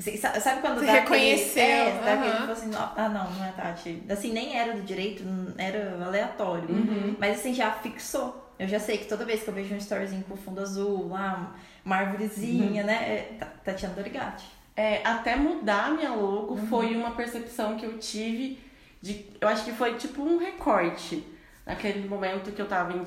assim, 0.00 0.16
sabe 0.16 0.60
quando 0.60 0.80
Você 0.80 0.86
dá 0.86 0.92
reconheceu? 0.92 1.62
Aquele, 1.62 1.98
é, 1.98 2.02
dá 2.04 2.12
aquele, 2.14 2.36
tipo 2.38 2.52
assim, 2.52 2.70
ah, 2.74 3.08
não, 3.08 3.30
não 3.30 3.44
é 3.44 3.52
Tati. 3.52 4.02
Assim, 4.08 4.32
nem 4.32 4.58
era 4.58 4.72
do 4.72 4.82
direito, 4.82 5.22
era 5.58 6.04
aleatório. 6.04 6.68
Uhum. 6.68 7.16
Mas 7.18 7.38
assim, 7.38 7.54
já 7.54 7.70
fixou. 7.70 8.50
Eu 8.58 8.68
já 8.68 8.78
sei 8.78 8.98
que 8.98 9.06
toda 9.06 9.24
vez 9.24 9.42
que 9.42 9.48
eu 9.48 9.54
vejo 9.54 9.74
um 9.74 9.78
storyzinho 9.78 10.24
com 10.24 10.36
fundo 10.36 10.60
azul, 10.60 11.08
lá, 11.08 11.54
uma 11.84 11.96
árvorezinha, 11.96 12.82
uhum. 12.82 12.86
né? 12.86 12.94
É, 12.94 13.44
Tatiana 13.64 13.94
Dorigatti. 13.94 14.46
É, 14.76 15.02
até 15.04 15.36
mudar 15.36 15.90
minha 15.92 16.10
logo 16.10 16.54
uhum. 16.54 16.66
foi 16.66 16.96
uma 16.96 17.10
percepção 17.12 17.76
que 17.76 17.84
eu 17.84 17.98
tive 17.98 18.58
de. 19.02 19.26
Eu 19.40 19.48
acho 19.48 19.64
que 19.64 19.72
foi 19.72 19.96
tipo 19.96 20.22
um 20.22 20.38
recorte. 20.38 21.24
Naquele 21.66 22.08
momento 22.08 22.52
que 22.52 22.60
eu 22.60 22.66
tava 22.66 22.92
em, 22.92 23.04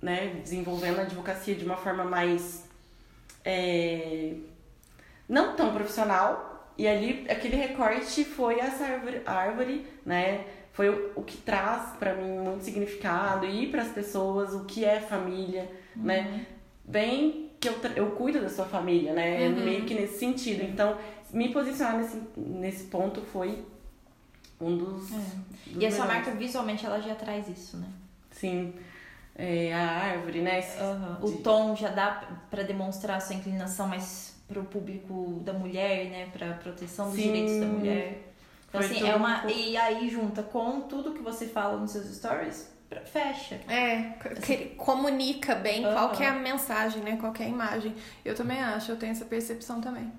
né, 0.00 0.40
desenvolvendo 0.42 1.00
a 1.00 1.02
advocacia 1.02 1.54
de 1.54 1.64
uma 1.64 1.76
forma 1.76 2.04
mais. 2.04 2.64
É, 3.44 4.34
não 5.28 5.54
tão 5.54 5.72
profissional. 5.72 6.72
E 6.76 6.86
ali, 6.86 7.26
aquele 7.28 7.56
recorte 7.56 8.24
foi 8.24 8.60
essa 8.60 8.84
árvore, 8.84 9.22
árvore 9.26 9.86
né? 10.06 10.44
Foi 10.72 10.88
o, 10.88 11.12
o 11.16 11.22
que 11.24 11.36
traz 11.38 11.96
para 11.98 12.14
mim 12.14 12.38
muito 12.38 12.64
significado 12.64 13.44
e 13.46 13.66
para 13.66 13.82
as 13.82 13.88
pessoas 13.88 14.54
o 14.54 14.64
que 14.64 14.84
é 14.84 15.00
família, 15.00 15.68
uhum. 15.96 16.04
né? 16.04 16.46
Bem 16.84 17.50
que 17.60 17.68
eu, 17.68 17.74
eu 17.96 18.10
cuido 18.12 18.40
da 18.40 18.48
sua 18.48 18.64
família, 18.64 19.12
né? 19.12 19.48
Uhum. 19.48 19.64
Meio 19.64 19.84
que 19.84 19.94
nesse 19.94 20.18
sentido. 20.18 20.62
Então, 20.62 20.96
me 21.32 21.52
posicionar 21.52 21.96
nesse, 21.96 22.22
nesse 22.36 22.84
ponto 22.84 23.20
foi 23.22 23.64
um 24.60 24.76
dos. 24.76 25.10
É. 25.10 25.14
dos 25.66 25.82
e 25.82 25.86
a 25.86 25.90
sua 25.90 26.06
marca 26.06 26.30
visualmente 26.30 26.86
ela 26.86 27.00
já 27.00 27.14
traz 27.14 27.48
isso, 27.48 27.76
né? 27.76 27.88
Sim. 28.30 28.72
É, 29.34 29.72
a 29.72 29.88
árvore, 29.88 30.40
né? 30.40 30.60
Uhum. 30.80 31.14
De... 31.14 31.34
O 31.34 31.42
tom 31.42 31.74
já 31.74 31.90
dá 31.90 32.28
para 32.50 32.62
demonstrar 32.62 33.16
a 33.16 33.20
sua 33.20 33.36
inclinação 33.36 33.88
mais 33.88 34.37
pro 34.48 34.64
público 34.64 35.40
da 35.44 35.52
mulher, 35.52 36.06
né? 36.06 36.26
Pra 36.32 36.54
proteção 36.54 37.06
dos 37.06 37.16
Sim. 37.16 37.22
direitos 37.22 37.60
da 37.60 37.66
mulher. 37.66 38.32
Então, 38.68 38.82
Foi 38.82 38.90
assim, 38.90 39.08
é 39.08 39.14
uma. 39.14 39.44
Um 39.44 39.50
e 39.50 39.76
aí 39.76 40.08
junta 40.08 40.42
com 40.42 40.80
tudo 40.82 41.12
que 41.12 41.22
você 41.22 41.46
fala 41.46 41.78
nos 41.78 41.92
seus 41.92 42.16
stories, 42.16 42.70
fecha. 43.04 43.60
É, 43.68 44.14
assim. 44.36 44.74
comunica 44.76 45.54
bem 45.54 45.84
uhum. 45.84 45.92
qual 45.92 46.12
é 46.20 46.26
a 46.26 46.34
mensagem, 46.34 47.02
né? 47.02 47.16
Qual 47.20 47.32
é 47.38 47.44
a 47.44 47.48
imagem. 47.48 47.94
Eu 48.24 48.34
também 48.34 48.60
acho, 48.60 48.92
eu 48.92 48.96
tenho 48.96 49.12
essa 49.12 49.24
percepção 49.24 49.80
também. 49.80 50.10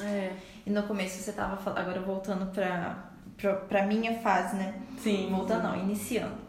É. 0.00 0.32
E 0.66 0.70
no 0.70 0.82
começo 0.84 1.18
você 1.18 1.32
tava 1.32 1.56
falando, 1.56 1.78
agora 1.78 2.00
voltando 2.00 2.46
pra, 2.52 3.10
pra, 3.36 3.54
pra 3.54 3.86
minha 3.86 4.18
fase, 4.20 4.56
né? 4.56 4.74
Sim. 4.98 5.28
Voltando 5.30 5.64
não, 5.64 5.78
iniciando. 5.78 6.43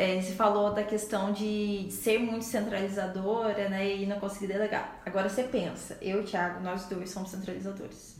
É, 0.00 0.18
você 0.18 0.32
falou 0.32 0.72
da 0.72 0.82
questão 0.82 1.30
de 1.30 1.88
ser 1.90 2.18
muito 2.18 2.46
centralizadora, 2.46 3.68
né? 3.68 3.96
E 3.96 4.06
não 4.06 4.18
conseguir 4.18 4.46
delegar. 4.46 4.98
Agora 5.04 5.28
você 5.28 5.42
pensa, 5.42 5.98
eu 6.00 6.20
e 6.20 6.20
o 6.22 6.24
Thiago, 6.24 6.64
nós 6.64 6.86
dois 6.86 7.10
somos 7.10 7.30
centralizadores. 7.30 8.16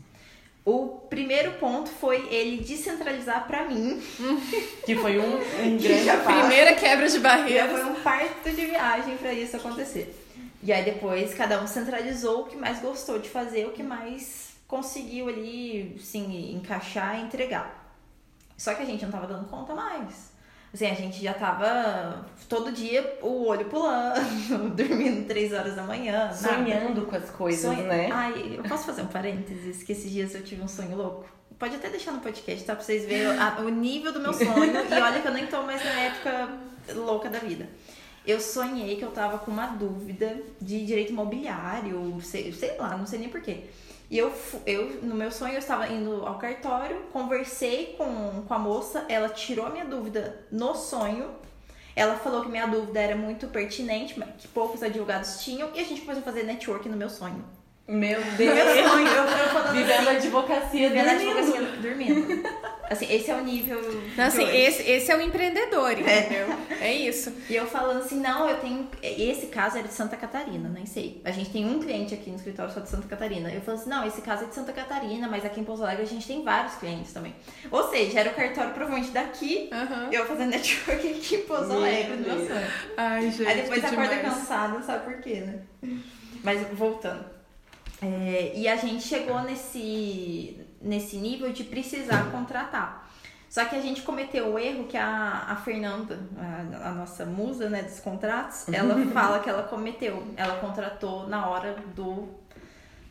O 0.63 0.99
primeiro 1.09 1.53
ponto 1.53 1.89
foi 1.89 2.27
ele 2.31 2.63
descentralizar 2.63 3.47
para 3.47 3.65
mim. 3.65 3.99
Que 4.85 4.95
foi 4.95 5.17
um, 5.17 5.37
um 5.37 5.77
grande 5.79 6.07
A 6.07 6.17
primeira 6.17 6.75
quebra 6.75 7.09
de 7.09 7.17
barreira. 7.17 7.69
Foi 7.69 7.83
um 7.83 7.95
parto 7.95 8.51
de 8.51 8.63
viagem 8.67 9.17
para 9.17 9.33
isso 9.33 9.57
acontecer. 9.57 10.15
E 10.61 10.71
aí 10.71 10.85
depois 10.85 11.33
cada 11.33 11.59
um 11.63 11.65
centralizou 11.65 12.41
o 12.41 12.45
que 12.45 12.57
mais 12.57 12.79
gostou 12.79 13.17
de 13.17 13.27
fazer, 13.27 13.65
o 13.65 13.71
que 13.71 13.81
mais 13.81 14.51
conseguiu 14.67 15.29
ali, 15.29 15.99
sim, 15.99 16.53
encaixar 16.53 17.17
e 17.17 17.23
entregar. 17.23 17.91
Só 18.55 18.75
que 18.75 18.83
a 18.83 18.85
gente 18.85 19.03
não 19.03 19.11
tava 19.11 19.25
dando 19.25 19.49
conta 19.49 19.73
mais. 19.73 20.30
Assim, 20.73 20.85
a 20.85 20.93
gente 20.93 21.21
já 21.21 21.33
tava 21.33 22.25
todo 22.47 22.71
dia 22.71 23.17
o 23.21 23.45
olho 23.45 23.65
pulando, 23.65 24.69
dormindo 24.73 25.27
três 25.27 25.51
horas 25.51 25.75
da 25.75 25.83
manhã. 25.83 26.31
Sonhando 26.31 26.95
nada. 26.95 27.01
com 27.01 27.15
as 27.15 27.29
coisas, 27.29 27.77
né? 27.77 28.09
Ai, 28.11 28.55
eu 28.57 28.63
posso 28.63 28.85
fazer 28.85 29.01
um 29.01 29.07
parênteses? 29.07 29.83
Que 29.83 29.91
esses 29.91 30.09
dias 30.09 30.33
eu 30.33 30.43
tive 30.43 30.61
um 30.61 30.67
sonho 30.69 30.95
louco. 30.95 31.25
Pode 31.59 31.75
até 31.75 31.89
deixar 31.89 32.13
no 32.13 32.21
podcast, 32.21 32.63
tá? 32.65 32.73
Pra 32.73 32.83
vocês 32.83 33.05
verem 33.05 33.27
a, 33.37 33.59
o 33.59 33.69
nível 33.69 34.13
do 34.13 34.21
meu 34.21 34.33
sonho. 34.33 34.49
e 34.49 35.01
olha 35.01 35.21
que 35.21 35.27
eu 35.27 35.33
nem 35.33 35.45
tô 35.45 35.61
mais 35.63 35.83
na 35.83 35.91
época 35.91 36.49
louca 36.95 37.29
da 37.29 37.39
vida. 37.39 37.67
Eu 38.25 38.39
sonhei 38.39 38.95
que 38.95 39.03
eu 39.03 39.11
tava 39.11 39.39
com 39.39 39.51
uma 39.51 39.67
dúvida 39.67 40.41
de 40.61 40.85
direito 40.85 41.11
imobiliário, 41.11 42.19
sei, 42.21 42.53
sei 42.53 42.77
lá, 42.77 42.95
não 42.95 43.05
sei 43.05 43.19
nem 43.19 43.29
porquê. 43.29 43.65
E 44.11 44.17
eu, 44.17 44.29
eu, 44.65 45.01
no 45.03 45.15
meu 45.15 45.31
sonho, 45.31 45.53
eu 45.53 45.59
estava 45.59 45.87
indo 45.87 46.25
ao 46.25 46.37
cartório, 46.37 46.97
conversei 47.13 47.95
com, 47.97 48.43
com 48.45 48.53
a 48.53 48.59
moça, 48.59 49.05
ela 49.07 49.29
tirou 49.29 49.65
a 49.65 49.69
minha 49.69 49.85
dúvida 49.85 50.45
no 50.51 50.75
sonho. 50.75 51.29
Ela 51.95 52.17
falou 52.17 52.41
que 52.41 52.49
minha 52.49 52.67
dúvida 52.67 52.99
era 52.99 53.15
muito 53.15 53.47
pertinente, 53.47 54.21
que 54.37 54.49
poucos 54.49 54.83
advogados 54.83 55.41
tinham, 55.41 55.71
e 55.73 55.79
a 55.79 55.83
gente 55.85 56.01
começou 56.01 56.19
a 56.21 56.25
fazer 56.25 56.43
network 56.43 56.89
no 56.89 56.97
meu 56.97 57.09
sonho. 57.09 57.41
Meu 57.87 58.21
Deus! 58.21 58.55
Meu 58.55 58.89
sonho, 58.89 59.07
eu, 59.07 59.23
eu 59.23 59.73
Vivendo 59.73 60.07
a 60.07 60.11
advocacia 60.11 60.89
Vivendo 60.89 61.07
a 61.07 61.11
advocacia 61.11 61.61
dormindo. 61.81 62.43
Assim, 62.91 63.07
esse 63.09 63.31
é 63.31 63.35
o 63.35 63.41
nível. 63.41 63.79
Não, 64.17 64.25
assim, 64.25 64.43
esse, 64.43 64.83
esse 64.83 65.09
é 65.09 65.15
o 65.15 65.21
empreendedor, 65.21 65.91
é. 65.91 65.93
entendeu? 65.93 66.47
É. 66.81 66.89
é 66.89 66.93
isso. 66.93 67.33
E 67.49 67.55
eu 67.55 67.65
falando 67.65 68.03
assim, 68.03 68.19
não, 68.19 68.49
eu 68.49 68.57
tenho. 68.57 68.85
Esse 69.01 69.47
caso 69.47 69.77
é 69.77 69.81
de 69.81 69.93
Santa 69.93 70.17
Catarina, 70.17 70.67
nem 70.67 70.85
sei. 70.85 71.21
A 71.23 71.31
gente 71.31 71.51
tem 71.51 71.65
um 71.65 71.79
cliente 71.79 72.13
aqui 72.13 72.29
no 72.29 72.35
escritório 72.35 72.73
só 72.73 72.81
de 72.81 72.89
Santa 72.89 73.07
Catarina. 73.07 73.49
Eu 73.49 73.61
falo 73.61 73.77
assim, 73.77 73.89
não, 73.89 74.05
esse 74.05 74.21
caso 74.21 74.43
é 74.43 74.47
de 74.47 74.55
Santa 74.55 74.73
Catarina, 74.73 75.29
mas 75.29 75.45
aqui 75.45 75.61
em 75.61 75.63
Pouso 75.63 75.83
Alegre 75.83 76.03
a 76.03 76.07
gente 76.07 76.27
tem 76.27 76.43
vários 76.43 76.75
clientes 76.75 77.13
também. 77.13 77.33
Ou 77.71 77.89
seja, 77.89 78.19
era 78.19 78.29
o 78.31 78.33
cartório 78.33 78.73
provavelmente 78.73 79.11
daqui, 79.11 79.69
uhum. 79.71 80.11
eu 80.11 80.25
fazendo 80.25 80.49
network 80.51 81.07
aqui 81.07 81.35
em 81.35 81.41
Pouso 81.43 81.71
Alegre, 81.71 82.17
no 82.17 82.27
meu 82.27 82.45
sonho. 82.45 82.67
Ai, 82.97 83.31
gente. 83.31 83.47
Aí 83.47 83.61
depois 83.61 83.85
acorda 83.85 84.17
cansada, 84.17 84.81
sabe 84.81 85.05
por 85.05 85.21
quê, 85.21 85.35
né? 85.39 85.59
Mas 86.43 86.61
voltando. 86.73 87.40
É, 88.01 88.53
e 88.55 88.67
a 88.67 88.75
gente 88.75 89.03
chegou 89.03 89.39
nesse, 89.41 90.59
nesse 90.81 91.17
nível 91.17 91.53
de 91.53 91.63
precisar 91.63 92.31
contratar. 92.31 93.09
Só 93.47 93.65
que 93.65 93.75
a 93.75 93.81
gente 93.81 94.01
cometeu 94.01 94.53
o 94.53 94.57
erro 94.57 94.85
que 94.85 94.95
a, 94.95 95.45
a 95.49 95.55
Fernanda, 95.57 96.19
a, 96.37 96.87
a 96.87 96.91
nossa 96.93 97.25
musa 97.25 97.69
né, 97.69 97.83
dos 97.83 97.99
contratos, 97.99 98.67
ela 98.69 98.95
fala 99.13 99.39
que 99.39 99.49
ela 99.49 99.63
cometeu. 99.63 100.23
Ela 100.37 100.55
contratou 100.55 101.27
na 101.27 101.47
hora 101.47 101.75
do, 101.93 102.29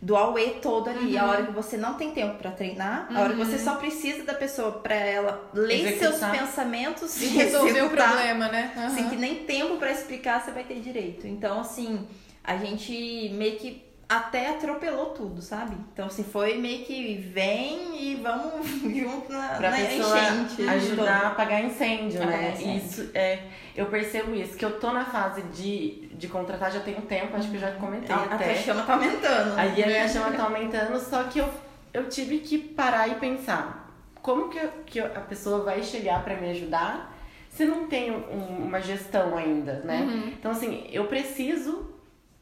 do 0.01 0.17
AUE 0.17 0.59
todo 0.63 0.89
ali. 0.89 1.15
Uhum. 1.15 1.21
A 1.21 1.27
hora 1.27 1.47
que 1.47 1.53
você 1.53 1.77
não 1.77 1.93
tem 1.95 2.13
tempo 2.13 2.39
para 2.39 2.51
treinar, 2.53 3.09
uhum. 3.11 3.19
a 3.19 3.21
hora 3.21 3.33
que 3.35 3.39
você 3.39 3.57
uhum. 3.57 3.65
só 3.65 3.75
precisa 3.75 4.25
da 4.25 4.33
pessoa 4.33 4.73
para 4.73 4.95
ela 4.95 5.51
ler 5.53 5.87
Executar. 5.87 6.19
seus 6.19 6.41
pensamentos 6.41 7.23
e 7.23 7.27
resolver 7.27 7.83
o 7.83 7.91
problema, 7.91 8.49
né? 8.49 8.73
Uhum. 8.75 8.87
Assim, 8.87 9.09
que 9.11 9.17
nem 9.17 9.45
tempo 9.45 9.77
para 9.77 9.93
explicar 9.93 10.43
você 10.43 10.51
vai 10.53 10.65
ter 10.65 10.81
direito. 10.81 11.27
Então, 11.27 11.61
assim, 11.61 12.09
a 12.43 12.57
gente 12.57 13.29
meio 13.35 13.59
que 13.59 13.90
até 14.11 14.51
atropelou 14.51 15.11
tudo, 15.11 15.41
sabe? 15.41 15.77
Então, 15.93 16.07
assim, 16.07 16.25
foi 16.25 16.59
meio 16.59 16.85
que 16.85 17.15
vem 17.33 17.95
e 17.95 18.17
vamos 18.17 18.67
junto 18.83 19.33
na, 19.33 19.51
pra 19.51 19.71
na 19.71 19.81
enchente. 19.81 20.69
Ajudar 20.69 21.27
a 21.27 21.29
apagar 21.29 21.65
incêndio, 21.65 22.19
né? 22.27 22.55
Incêndio. 22.55 22.77
Isso, 22.77 23.11
é, 23.15 23.45
eu 23.77 23.87
percebo 23.87 24.35
isso, 24.35 24.57
que 24.57 24.65
eu 24.65 24.81
tô 24.81 24.93
na 24.93 25.05
fase 25.05 25.43
de, 25.43 26.09
de 26.17 26.27
contratar 26.27 26.73
já 26.73 26.81
tem 26.81 26.99
um 26.99 27.03
tempo, 27.03 27.37
acho 27.37 27.49
que 27.51 27.55
eu 27.55 27.61
já 27.61 27.71
comentei 27.77 28.13
a, 28.13 28.25
até. 28.25 28.51
A 28.51 28.57
chama 28.57 28.83
tá 28.83 28.95
aumentando. 28.95 29.57
Aí 29.57 29.81
a 29.81 29.87
minha 29.87 30.09
chama 30.09 30.33
tá 30.33 30.43
aumentando, 30.43 30.99
só 30.99 31.23
que 31.25 31.39
eu, 31.39 31.49
eu 31.95 32.09
tive 32.09 32.39
que 32.39 32.59
parar 32.59 33.07
e 33.07 33.15
pensar, 33.15 33.95
como 34.21 34.49
que, 34.49 34.59
eu, 34.59 34.73
que 34.85 34.99
a 34.99 35.21
pessoa 35.21 35.63
vai 35.63 35.85
chegar 35.85 36.25
para 36.25 36.35
me 36.35 36.51
ajudar 36.51 37.17
se 37.49 37.65
não 37.65 37.87
tem 37.87 38.11
um, 38.11 38.65
uma 38.65 38.81
gestão 38.81 39.37
ainda, 39.37 39.83
né? 39.85 40.01
Uhum. 40.01 40.29
Então, 40.31 40.51
assim, 40.51 40.89
eu 40.91 41.05
preciso 41.05 41.90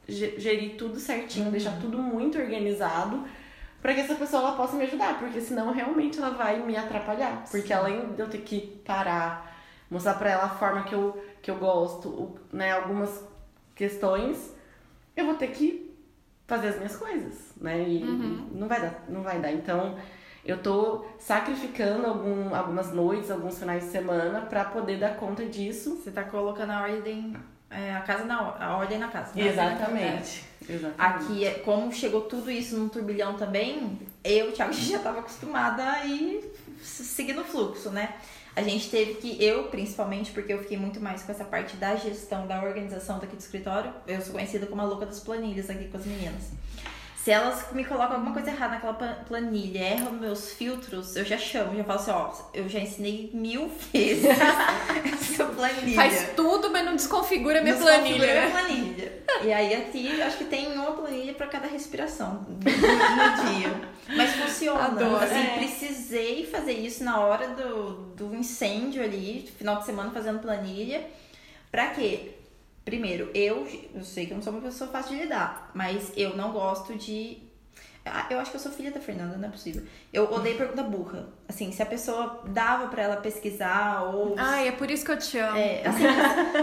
gerir 0.08 0.76
tudo 0.76 0.98
certinho, 0.98 1.46
uhum. 1.46 1.52
deixar 1.52 1.78
tudo 1.80 1.98
muito 1.98 2.38
organizado 2.38 3.24
para 3.80 3.94
que 3.94 4.00
essa 4.00 4.14
pessoa 4.14 4.42
ela 4.42 4.56
possa 4.56 4.76
me 4.76 4.84
ajudar, 4.84 5.18
porque 5.18 5.40
senão 5.40 5.72
realmente 5.72 6.18
ela 6.18 6.30
vai 6.30 6.58
me 6.60 6.76
atrapalhar, 6.76 7.44
porque 7.50 7.68
Sim. 7.68 7.74
além 7.74 8.12
de 8.12 8.20
eu 8.20 8.28
ter 8.28 8.38
que 8.38 8.80
parar, 8.84 9.56
mostrar 9.90 10.14
para 10.14 10.30
ela 10.30 10.44
a 10.44 10.48
forma 10.48 10.82
que 10.82 10.94
eu 10.94 11.22
que 11.40 11.50
eu 11.50 11.56
gosto, 11.56 12.36
né, 12.52 12.72
algumas 12.72 13.24
questões, 13.74 14.52
eu 15.16 15.24
vou 15.24 15.34
ter 15.34 15.48
que 15.48 15.96
fazer 16.46 16.68
as 16.68 16.76
minhas 16.76 16.96
coisas, 16.96 17.52
né? 17.60 17.88
E, 17.88 18.02
uhum. 18.02 18.48
não 18.52 18.66
vai 18.66 18.80
dar, 18.80 19.04
não 19.08 19.22
vai 19.22 19.38
dar. 19.38 19.52
Então, 19.52 19.96
eu 20.44 20.60
tô 20.60 21.04
sacrificando 21.18 22.06
algum, 22.06 22.54
algumas 22.54 22.92
noites, 22.92 23.30
alguns 23.30 23.58
finais 23.58 23.84
de 23.84 23.90
semana 23.90 24.40
para 24.40 24.64
poder 24.64 24.98
dar 24.98 25.16
conta 25.16 25.44
disso. 25.44 25.96
Você 25.96 26.10
tá 26.10 26.24
colocando 26.24 26.70
a 26.70 26.82
ordem 26.82 27.36
é, 27.70 27.94
a 27.94 28.00
casa 28.00 28.24
na 28.24 28.38
a 28.38 28.76
ordem 28.76 28.98
na 28.98 29.08
casa. 29.08 29.32
Né? 29.34 29.48
Exatamente. 29.48 30.44
É. 30.68 30.72
Exatamente. 30.72 31.00
Aqui, 31.00 31.44
é, 31.46 31.54
como 31.60 31.92
chegou 31.92 32.22
tudo 32.22 32.50
isso 32.50 32.76
num 32.76 32.88
turbilhão 32.88 33.34
também, 33.34 33.98
eu, 34.22 34.52
Thiago, 34.52 34.72
já 34.74 34.96
estava 34.96 35.20
acostumada 35.20 35.82
a 35.82 36.06
ir 36.06 36.52
seguindo 36.82 37.40
o 37.40 37.44
fluxo, 37.44 37.90
né? 37.90 38.14
A 38.54 38.62
gente 38.62 38.90
teve 38.90 39.14
que, 39.14 39.42
eu 39.42 39.64
principalmente, 39.64 40.32
porque 40.32 40.52
eu 40.52 40.58
fiquei 40.58 40.76
muito 40.76 41.00
mais 41.00 41.22
com 41.22 41.30
essa 41.30 41.44
parte 41.44 41.76
da 41.76 41.94
gestão, 41.94 42.46
da 42.46 42.60
organização 42.62 43.18
daqui 43.20 43.36
do 43.36 43.40
escritório, 43.40 43.92
eu 44.06 44.20
sou 44.20 44.32
conhecida 44.32 44.66
como 44.66 44.82
a 44.82 44.84
louca 44.84 45.06
das 45.06 45.20
planilhas 45.20 45.70
aqui 45.70 45.86
com 45.88 45.96
as 45.96 46.04
meninas. 46.04 46.50
Se 47.28 47.32
elas 47.32 47.70
me 47.72 47.84
colocam 47.84 48.16
alguma 48.16 48.32
coisa 48.32 48.48
errada 48.48 48.76
naquela 48.76 48.94
planilha, 48.94 49.80
erram 49.80 50.12
meus 50.12 50.54
filtros, 50.54 51.14
eu 51.14 51.26
já 51.26 51.36
chamo, 51.36 51.76
já 51.76 51.84
falo 51.84 51.98
assim, 51.98 52.10
ó, 52.10 52.32
eu 52.54 52.66
já 52.70 52.78
ensinei 52.78 53.30
mil 53.34 53.70
vezes 53.92 54.24
essa 54.24 55.44
planilha. 55.44 55.94
Faz 55.94 56.30
tudo, 56.34 56.70
mas 56.70 56.86
não 56.86 56.96
desconfigura 56.96 57.60
minha 57.60 57.76
planilha. 57.76 58.18
Desconfigura 58.18 58.32
minha 58.32 58.50
planilha. 58.50 59.22
e 59.44 59.52
aí 59.52 59.74
aqui, 59.74 60.22
acho 60.22 60.38
que 60.38 60.44
tem 60.44 60.72
uma 60.72 60.92
planilha 60.92 61.34
para 61.34 61.48
cada 61.48 61.66
respiração 61.66 62.46
no, 62.48 62.60
dia. 62.60 63.74
Mas 64.16 64.30
funciona. 64.30 64.84
Adoro. 64.84 65.16
Assim, 65.16 65.34
é. 65.34 65.58
precisei 65.58 66.46
fazer 66.46 66.72
isso 66.72 67.04
na 67.04 67.20
hora 67.20 67.48
do, 67.48 67.92
do 68.16 68.34
incêndio 68.34 69.02
ali, 69.04 69.52
final 69.58 69.80
de 69.80 69.84
semana 69.84 70.10
fazendo 70.12 70.38
planilha. 70.38 71.06
Pra 71.70 71.88
quê? 71.88 72.37
Primeiro, 72.88 73.30
eu, 73.34 73.68
eu 73.94 74.02
sei 74.02 74.24
que 74.24 74.32
eu 74.32 74.36
não 74.36 74.42
sou 74.42 74.50
uma 74.50 74.62
pessoa 74.62 74.90
fácil 74.90 75.14
de 75.14 75.24
lidar, 75.24 75.70
mas 75.74 76.10
eu 76.16 76.34
não 76.34 76.52
gosto 76.52 76.96
de 76.96 77.36
ah, 78.12 78.26
eu 78.30 78.38
acho 78.38 78.50
que 78.50 78.56
eu 78.56 78.60
sou 78.60 78.72
filha 78.72 78.90
da 78.90 79.00
Fernanda, 79.00 79.36
não 79.36 79.48
é 79.48 79.50
possível. 79.50 79.82
Eu 80.12 80.32
odeio 80.32 80.56
pergunta 80.56 80.82
burra. 80.82 81.26
Assim, 81.48 81.72
se 81.72 81.82
a 81.82 81.86
pessoa 81.86 82.42
dava 82.48 82.88
pra 82.88 83.02
ela 83.02 83.16
pesquisar 83.16 84.02
ou. 84.02 84.34
Ai, 84.36 84.68
é 84.68 84.72
por 84.72 84.90
isso 84.90 85.04
que 85.04 85.10
eu 85.10 85.18
te 85.18 85.38
amo. 85.38 85.56
É, 85.56 85.82
assim, 85.86 86.04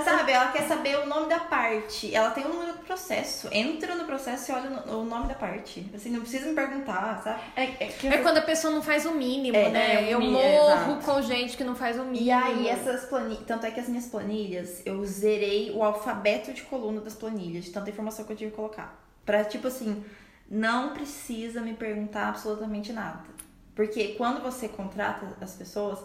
sabe, 0.04 0.32
ela 0.32 0.52
quer 0.52 0.68
saber 0.68 0.98
o 1.00 1.06
nome 1.06 1.28
da 1.28 1.40
parte. 1.40 2.14
Ela 2.14 2.30
tem 2.32 2.46
o 2.46 2.50
número 2.50 2.74
do 2.74 2.80
processo. 2.80 3.48
Entra 3.52 3.96
no 3.96 4.06
processo 4.06 4.52
e 4.52 4.54
olha 4.56 4.70
o 4.94 5.04
nome 5.04 5.28
da 5.28 5.34
parte. 5.34 5.90
Assim, 5.94 6.10
não 6.10 6.22
precisa 6.22 6.48
me 6.48 6.54
perguntar, 6.54 7.22
sabe? 7.24 7.40
É, 7.56 7.64
é, 7.84 7.94
é 8.04 8.18
quando 8.20 8.38
a 8.38 8.42
pessoa 8.42 8.74
não 8.74 8.82
faz 8.82 9.06
o 9.06 9.12
mínimo, 9.12 9.58
é, 9.58 9.70
né? 9.70 10.06
É, 10.06 10.14
eu 10.14 10.22
morro 10.22 11.02
com 11.02 11.22
gente 11.22 11.58
que 11.58 11.64
não 11.64 11.76
faz 11.76 11.98
o 11.98 12.04
mínimo. 12.04 12.26
E 12.26 12.32
aí, 12.32 12.68
essas 12.68 13.06
planilhas. 13.06 13.46
Tanto 13.46 13.66
é 13.66 13.72
que 13.72 13.80
as 13.80 13.88
minhas 13.88 14.06
planilhas, 14.06 14.82
eu 14.86 15.04
zerei 15.06 15.72
o 15.72 15.84
alfabeto 15.84 16.54
de 16.54 16.62
coluna 16.64 17.02
das 17.02 17.16
planilhas, 17.16 17.66
de 17.66 17.72
tanta 17.72 17.90
informação 17.90 18.24
que 18.26 18.32
eu 18.32 18.38
tive 18.38 18.52
que 18.52 18.56
colocar. 18.56 19.04
Pra, 19.26 19.44
tipo 19.44 19.68
assim 19.68 20.04
não 20.50 20.94
precisa 20.94 21.62
me 21.62 21.74
perguntar 21.74 22.30
absolutamente 22.30 22.94
nada. 22.94 23.24
Porque 23.76 24.10
quando 24.18 24.42
você 24.42 24.70
contrata 24.70 25.28
as 25.42 25.54
pessoas, 25.54 26.00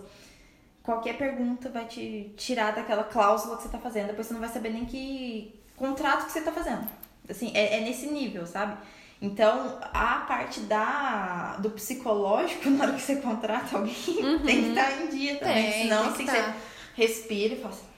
qualquer 0.83 1.17
pergunta 1.17 1.69
vai 1.69 1.87
te 1.87 2.33
tirar 2.37 2.73
daquela 2.73 3.05
cláusula 3.05 3.57
que 3.57 3.63
você 3.63 3.69
está 3.69 3.79
fazendo. 3.79 4.09
Depois 4.09 4.27
você 4.27 4.33
não 4.33 4.41
vai 4.41 4.49
saber 4.49 4.71
nem 4.71 4.85
que 4.85 5.55
contrato 5.77 6.27
que 6.27 6.33
você 6.33 6.41
está 6.41 6.53
fazendo. 6.53 6.87
Assim, 7.29 7.53
é, 7.55 7.79
é, 7.79 7.81
nesse 7.81 8.07
nível, 8.07 8.47
sabe? 8.47 8.77
Então, 9.23 9.79
a 9.93 10.25
parte 10.27 10.61
da, 10.61 11.57
do 11.59 11.71
psicológico, 11.71 12.69
na 12.71 12.85
hora 12.85 12.95
que 12.95 13.03
você 13.03 13.17
contrata 13.17 13.77
alguém, 13.77 13.95
uhum. 13.95 14.39
tem 14.41 14.63
que 14.63 14.69
estar 14.71 15.03
em 15.03 15.09
dia 15.09 15.37
também. 15.39 15.71
Tem, 15.71 15.83
Senão, 15.83 16.09
assim, 16.09 16.27
você 16.27 16.55
respira 16.95 17.55
e 17.55 17.61
fala 17.61 17.75
assim, 17.75 17.91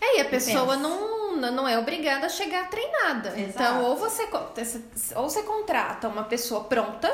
é, 0.00 0.18
e 0.18 0.20
a 0.20 0.24
pessoa 0.26 0.76
não, 0.76 1.23
não 1.36 1.68
é 1.68 1.78
obrigada 1.78 2.26
a 2.26 2.28
chegar 2.28 2.68
treinada. 2.70 3.28
Exato. 3.30 3.50
Então, 3.50 3.84
ou 3.84 3.96
você, 3.96 4.28
ou 5.16 5.28
você 5.28 5.42
contrata 5.42 6.08
uma 6.08 6.24
pessoa 6.24 6.64
pronta, 6.64 7.12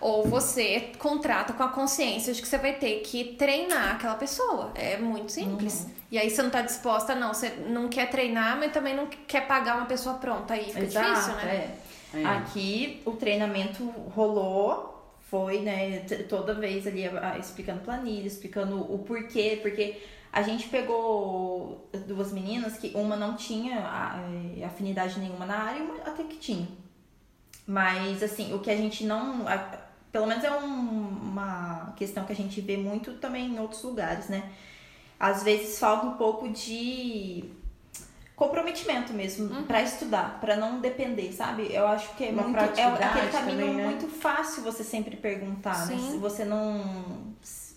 ou 0.00 0.26
você 0.26 0.92
contrata 0.98 1.52
com 1.52 1.62
a 1.62 1.68
consciência 1.68 2.32
de 2.32 2.42
que 2.42 2.48
você 2.48 2.58
vai 2.58 2.74
ter 2.74 3.00
que 3.00 3.34
treinar 3.34 3.94
aquela 3.94 4.16
pessoa. 4.16 4.70
É 4.74 4.98
muito 4.98 5.32
simples. 5.32 5.84
Uhum. 5.84 5.90
E 6.10 6.18
aí 6.18 6.28
você 6.28 6.42
não 6.42 6.50
tá 6.50 6.60
disposta, 6.62 7.14
não. 7.14 7.32
Você 7.32 7.50
não 7.68 7.88
quer 7.88 8.10
treinar, 8.10 8.58
mas 8.58 8.72
também 8.72 8.94
não 8.94 9.06
quer 9.06 9.46
pagar 9.46 9.76
uma 9.76 9.86
pessoa 9.86 10.16
pronta. 10.16 10.54
Aí 10.54 10.64
fica 10.64 10.80
Exato, 10.80 11.10
difícil, 11.10 11.34
né? 11.36 11.74
É. 12.12 12.20
É. 12.20 12.24
Aqui 12.24 13.02
o 13.04 13.12
treinamento 13.12 13.84
rolou. 14.14 14.92
Foi, 15.30 15.60
né, 15.62 16.04
toda 16.28 16.54
vez 16.54 16.86
ali 16.86 17.10
explicando 17.40 17.80
planilha, 17.80 18.26
explicando 18.26 18.78
o 18.78 18.98
porquê, 19.00 19.58
porque 19.60 20.00
a 20.34 20.42
gente 20.42 20.66
pegou 20.66 21.88
duas 22.08 22.32
meninas 22.32 22.76
que 22.76 22.90
uma 22.96 23.14
não 23.14 23.36
tinha 23.36 23.76
eh, 24.58 24.64
afinidade 24.64 25.20
nenhuma 25.20 25.46
na 25.46 25.56
área 25.56 25.78
e 25.78 25.82
uma 25.82 25.94
até 25.98 26.24
que 26.24 26.36
tinha. 26.38 26.66
Mas, 27.64 28.20
assim, 28.20 28.52
o 28.52 28.58
que 28.58 28.68
a 28.68 28.76
gente 28.76 29.04
não. 29.04 29.44
Pelo 30.10 30.26
menos 30.26 30.42
é 30.42 30.50
um, 30.50 31.08
uma 31.08 31.92
questão 31.96 32.24
que 32.24 32.32
a 32.32 32.36
gente 32.36 32.60
vê 32.60 32.76
muito 32.76 33.12
também 33.14 33.46
em 33.46 33.60
outros 33.60 33.84
lugares, 33.84 34.28
né? 34.28 34.50
Às 35.20 35.44
vezes 35.44 35.78
falta 35.78 36.06
um 36.06 36.14
pouco 36.14 36.48
de 36.48 37.44
comprometimento 38.34 39.12
mesmo 39.12 39.54
uhum. 39.54 39.62
para 39.62 39.82
estudar, 39.82 40.40
para 40.40 40.56
não 40.56 40.80
depender, 40.80 41.32
sabe? 41.32 41.72
Eu 41.72 41.86
acho 41.86 42.12
que 42.16 42.24
é 42.24 42.30
uma 42.30 42.42
muito 42.42 42.58
é 42.58 42.82
aquele 42.82 43.28
caminho 43.30 43.30
também, 43.30 43.74
né? 43.74 43.84
muito 43.84 44.08
fácil 44.08 44.64
você 44.64 44.82
sempre 44.82 45.16
perguntar, 45.16 45.86
né? 45.86 45.96
Sim. 45.96 46.02
né? 46.02 46.10
Se 46.10 46.18
você 46.18 46.44
não 46.44 47.36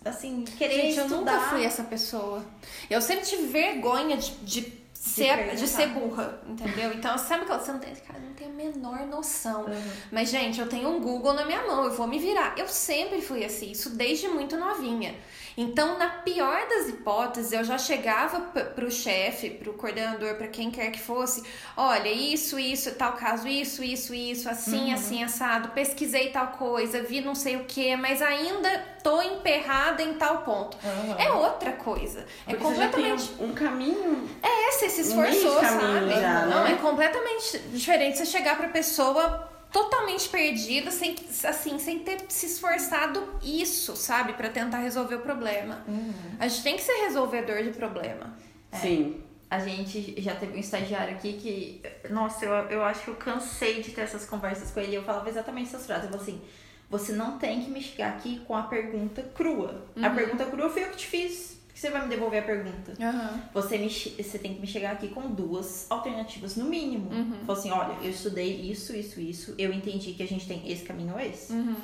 assim, 0.10 0.43
querer 0.58 0.76
Gente, 0.76 1.00
estudar. 1.00 1.10
eu 1.10 1.17
nunca 1.20 1.39
fui 1.50 1.63
essa 1.65 1.84
pessoa. 1.84 2.46
Eu 2.89 3.02
sempre 3.02 3.26
tive 3.26 3.48
vergonha 3.48 4.17
de, 4.17 4.32
de 4.38 4.62
ser, 4.99 5.55
de, 5.55 5.67
ser 5.67 5.88
burra, 5.88 6.41
entendeu? 6.47 6.91
Então, 6.93 7.17
sabe 7.17 7.45
que 7.45 7.51
você 7.51 7.71
não 7.71 7.79
tem, 7.79 7.95
cara, 7.95 8.19
não 8.19 8.33
tem 8.33 8.47
a 8.47 8.49
menor 8.49 9.05
noção. 9.07 9.65
Uhum. 9.65 9.91
Mas, 10.12 10.29
gente, 10.29 10.60
eu 10.60 10.67
tenho 10.67 10.89
um 10.89 10.99
Google 10.99 11.33
na 11.33 11.45
minha 11.45 11.65
mão, 11.65 11.86
eu 11.86 11.93
vou 11.93 12.07
me 12.07 12.19
virar. 12.19 12.55
Eu 12.57 12.67
sempre 12.67 13.21
fui 13.21 13.43
assim, 13.45 13.71
isso 13.71 13.91
desde 13.91 14.27
muito 14.27 14.57
novinha. 14.57 15.15
Então, 15.55 15.97
na 15.97 16.07
pior 16.07 16.67
das 16.67 16.88
hipóteses, 16.88 17.51
eu 17.51 17.63
já 17.63 17.79
chegava 17.79 18.39
pro 18.75 18.91
chefe, 18.91 19.49
pro 19.49 19.73
coordenador, 19.73 20.36
para 20.36 20.47
quem 20.47 20.69
quer 20.69 20.91
que 20.91 20.99
fosse, 20.99 21.43
olha, 21.75 22.10
isso, 22.10 22.60
isso, 22.60 22.93
tal 22.93 23.13
caso, 23.13 23.47
isso, 23.47 23.83
isso, 23.83 24.13
isso, 24.13 24.47
assim, 24.47 24.89
uhum. 24.89 24.93
assim, 24.93 25.23
assado, 25.23 25.69
pesquisei 25.69 26.29
tal 26.29 26.49
coisa, 26.49 27.01
vi 27.01 27.21
não 27.21 27.33
sei 27.33 27.55
o 27.55 27.65
que, 27.65 27.95
mas 27.95 28.21
ainda 28.21 28.69
tô 29.01 29.19
emperrada 29.19 30.03
em 30.03 30.13
tal 30.13 30.43
ponto. 30.43 30.77
Uhum. 30.83 31.15
É 31.17 31.31
outra 31.31 31.71
coisa. 31.71 32.27
É 32.45 32.51
Porque 32.51 32.63
completamente. 32.63 33.31
um 33.39 33.53
caminho. 33.53 34.29
É, 34.43 34.71
você 34.71 34.87
se 34.89 35.02
esforçou, 35.02 35.60
sabe? 35.60 36.10
Já, 36.10 36.45
né? 36.45 36.47
Não, 36.50 36.67
é 36.67 36.76
completamente 36.76 37.60
diferente 37.73 38.17
você 38.17 38.26
chegar 38.26 38.58
pra 38.58 38.69
pessoa 38.69 39.50
totalmente 39.71 40.30
perdida, 40.30 40.91
sem, 40.91 41.15
assim, 41.43 41.78
sem 41.78 42.00
ter 42.00 42.19
se 42.30 42.45
esforçado 42.45 43.28
isso, 43.43 43.95
sabe? 43.95 44.34
para 44.34 44.50
tentar 44.50 44.80
resolver 44.80 45.15
o 45.15 45.19
problema. 45.19 45.84
Uhum. 45.88 46.13
A 46.39 46.47
gente 46.47 46.63
tem 46.63 46.76
que 46.76 46.82
ser 46.82 46.93
resolvedor 47.04 47.62
de 47.63 47.71
problema. 47.71 48.34
É. 48.71 48.78
Sim. 48.78 49.23
A 49.50 49.60
gente 49.60 50.21
já 50.21 50.36
teve 50.36 50.58
um 50.58 50.60
estagiário 50.60 51.15
aqui 51.15 51.34
que, 51.34 51.82
nossa, 52.10 52.45
eu, 52.45 52.52
eu 52.69 52.84
acho 52.84 53.04
que 53.04 53.08
eu 53.10 53.15
cansei 53.15 53.82
de 53.82 53.91
ter 53.91 54.02
essas 54.02 54.26
conversas 54.26 54.71
com 54.71 54.80
ele. 54.80 54.95
Eu 54.95 55.04
falava 55.04 55.30
exatamente 55.30 55.67
essas 55.67 55.86
frases. 55.86 56.04
Eu 56.06 56.10
falava 56.10 56.30
assim: 56.30 56.41
você 56.89 57.13
não 57.13 57.38
tem 57.38 57.62
que 57.62 57.71
me 57.71 57.82
chegar 57.82 58.10
aqui 58.10 58.41
com 58.45 58.56
a 58.56 58.63
pergunta 58.63 59.21
crua. 59.34 59.86
Uhum. 59.95 60.06
A 60.06 60.10
pergunta 60.10 60.45
crua 60.45 60.69
foi 60.69 60.84
eu 60.84 60.89
que 60.89 60.97
te 60.97 61.08
fiz 61.08 61.57
que 61.78 61.82
você 61.82 61.92
vai 61.92 62.02
me 62.02 62.10
devolver 62.10 62.42
a 62.42 62.44
pergunta? 62.44 62.94
Uhum. 63.00 63.40
Você, 63.54 63.78
me, 63.78 63.88
você 63.88 64.40
tem 64.40 64.56
que 64.56 64.60
me 64.60 64.66
chegar 64.66 64.94
aqui 64.94 65.10
com 65.10 65.30
duas 65.30 65.86
alternativas, 65.92 66.56
no 66.56 66.66
mínimo. 66.66 67.12
Uhum. 67.12 67.46
Falar 67.46 67.60
assim, 67.60 67.70
olha, 67.70 67.96
eu 68.02 68.10
estudei 68.10 68.62
isso, 68.62 68.96
isso, 68.96 69.22
isso, 69.22 69.54
eu 69.60 69.72
entendi 69.72 70.13
que 70.13 70.24
a 70.24 70.28
gente 70.28 70.48
tem 70.48 70.72
esse 70.72 70.84
caminho 70.84 71.13
ou 71.13 71.20
esse. 71.20 71.54
Uhum. 71.54 71.76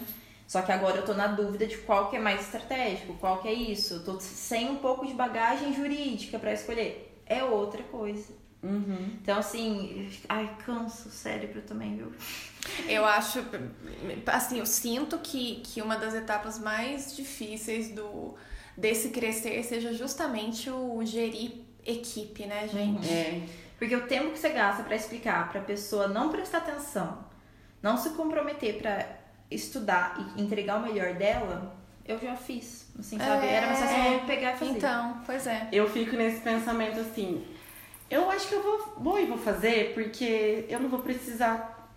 Só 0.47 0.63
que 0.63 0.71
agora 0.71 0.97
eu 0.97 1.05
tô 1.05 1.13
na 1.13 1.27
dúvida 1.27 1.67
de 1.67 1.77
qual 1.77 2.09
que 2.09 2.15
é 2.15 2.19
mais 2.19 2.41
estratégico, 2.41 3.13
qual 3.19 3.39
que 3.39 3.47
é 3.47 3.53
isso. 3.53 3.93
Eu 3.93 4.03
tô 4.03 4.19
sem 4.19 4.71
um 4.71 4.77
pouco 4.77 5.05
de 5.05 5.13
bagagem 5.13 5.75
jurídica 5.75 6.39
para 6.39 6.53
escolher. 6.53 7.21
É 7.27 7.43
outra 7.43 7.83
coisa. 7.83 8.33
Uhum. 8.63 9.11
Então, 9.21 9.37
assim, 9.37 10.09
ai, 10.27 10.57
cansa 10.65 11.07
o 11.07 11.11
cérebro 11.11 11.61
também, 11.61 11.97
viu? 11.97 12.11
Eu 12.87 13.05
acho, 13.05 13.45
assim, 14.25 14.57
eu 14.57 14.65
sinto 14.65 15.19
que, 15.19 15.57
que 15.57 15.83
uma 15.83 15.97
das 15.97 16.15
etapas 16.15 16.57
mais 16.57 17.15
difíceis 17.15 17.89
do, 17.89 18.35
desse 18.77 19.09
crescer 19.09 19.63
seja 19.63 19.93
justamente 19.93 20.69
o 20.69 21.03
gerir 21.05 21.51
equipe, 21.85 22.45
né, 22.45 22.67
gente? 22.67 23.09
É. 23.09 23.41
Porque 23.77 23.95
o 23.95 24.07
tempo 24.07 24.31
que 24.31 24.39
você 24.39 24.49
gasta 24.49 24.83
para 24.83 24.95
explicar 24.95 25.49
para 25.49 25.61
a 25.61 25.63
pessoa 25.63 26.07
não 26.07 26.29
prestar 26.29 26.59
atenção, 26.59 27.25
não 27.81 27.97
se 27.97 28.11
comprometer 28.11 28.77
para 28.77 29.05
estudar 29.51 30.33
e 30.37 30.41
entregar 30.41 30.77
o 30.77 30.83
melhor 30.83 31.13
dela, 31.15 31.75
eu 32.05 32.19
já 32.19 32.35
fiz. 32.35 32.91
Assim, 32.97 33.17
sabe? 33.17 33.45
É... 33.45 33.53
Era 33.53 33.67
uma 33.67 33.75
sensação 33.75 34.25
pegar 34.25 34.53
e 34.53 34.57
fazer. 34.57 34.71
Então, 34.71 35.21
pois 35.25 35.47
é. 35.47 35.67
Eu 35.71 35.89
fico 35.89 36.15
nesse 36.15 36.41
pensamento 36.41 36.99
assim, 36.99 37.45
eu 38.09 38.29
acho 38.29 38.47
que 38.47 38.55
eu 38.55 38.63
vou, 38.63 38.93
vou 38.97 39.19
e 39.19 39.25
vou 39.25 39.37
fazer 39.37 39.93
porque 39.93 40.65
eu 40.69 40.79
não 40.79 40.89
vou 40.89 40.99
precisar 40.99 41.91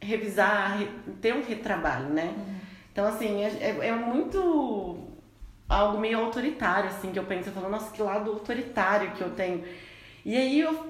revisar, 0.00 0.78
ter 1.20 1.34
um 1.34 1.42
retrabalho, 1.42 2.10
né? 2.10 2.34
Uhum. 2.36 2.54
Então, 2.92 3.06
assim, 3.06 3.42
é, 3.42 3.48
é, 3.60 3.88
é 3.88 3.92
muito 3.92 5.07
algo 5.68 5.98
meio 5.98 6.18
autoritário, 6.18 6.88
assim, 6.88 7.12
que 7.12 7.18
eu 7.18 7.24
penso, 7.24 7.50
eu 7.50 7.52
falo, 7.52 7.68
nossa, 7.68 7.92
que 7.92 8.02
lado 8.02 8.30
autoritário 8.30 9.12
que 9.12 9.20
eu 9.20 9.30
tenho. 9.30 9.64
E 10.24 10.36
aí 10.36 10.60
eu, 10.60 10.86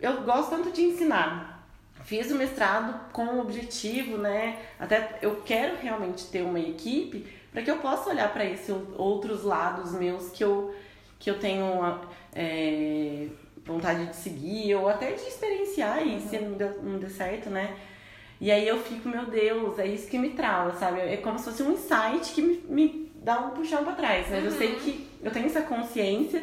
eu 0.00 0.22
gosto 0.22 0.50
tanto 0.50 0.70
de 0.70 0.82
ensinar. 0.82 1.68
Fiz 2.04 2.30
o 2.30 2.34
mestrado 2.34 3.12
com 3.12 3.24
o 3.24 3.40
objetivo, 3.40 4.16
né? 4.18 4.58
Até 4.78 5.18
eu 5.22 5.42
quero 5.44 5.76
realmente 5.80 6.26
ter 6.26 6.42
uma 6.42 6.58
equipe 6.58 7.26
para 7.52 7.62
que 7.62 7.70
eu 7.70 7.76
possa 7.78 8.10
olhar 8.10 8.32
para 8.32 8.44
esses 8.44 8.74
outros 8.96 9.44
lados 9.44 9.92
meus 9.92 10.30
que 10.30 10.42
eu, 10.42 10.74
que 11.18 11.30
eu 11.30 11.38
tenho 11.38 12.00
é, 12.34 13.28
vontade 13.64 14.06
de 14.06 14.16
seguir 14.16 14.74
ou 14.74 14.88
até 14.88 15.12
de 15.12 15.22
experienciar 15.22 16.04
e 16.06 16.20
se 16.20 16.38
não 16.38 16.52
deu, 16.54 16.82
não 16.82 16.98
deu 16.98 17.10
certo, 17.10 17.50
né? 17.50 17.76
E 18.40 18.50
aí 18.50 18.66
eu 18.66 18.82
fico, 18.82 19.08
meu 19.08 19.26
Deus, 19.26 19.78
é 19.78 19.86
isso 19.86 20.08
que 20.08 20.18
me 20.18 20.30
trava, 20.30 20.76
sabe? 20.76 21.00
É 21.00 21.16
como 21.18 21.38
se 21.38 21.44
fosse 21.44 21.62
um 21.62 21.72
insight 21.72 22.34
que 22.34 22.42
me, 22.42 22.56
me 22.68 23.01
dá 23.22 23.38
um 23.40 23.50
puxão 23.50 23.84
pra 23.84 23.94
trás. 23.94 24.26
Mas 24.30 24.40
uhum. 24.40 24.50
eu 24.50 24.58
sei 24.58 24.72
uhum. 24.72 24.80
que 24.80 25.10
eu 25.22 25.30
tenho 25.30 25.46
essa 25.46 25.62
consciência 25.62 26.40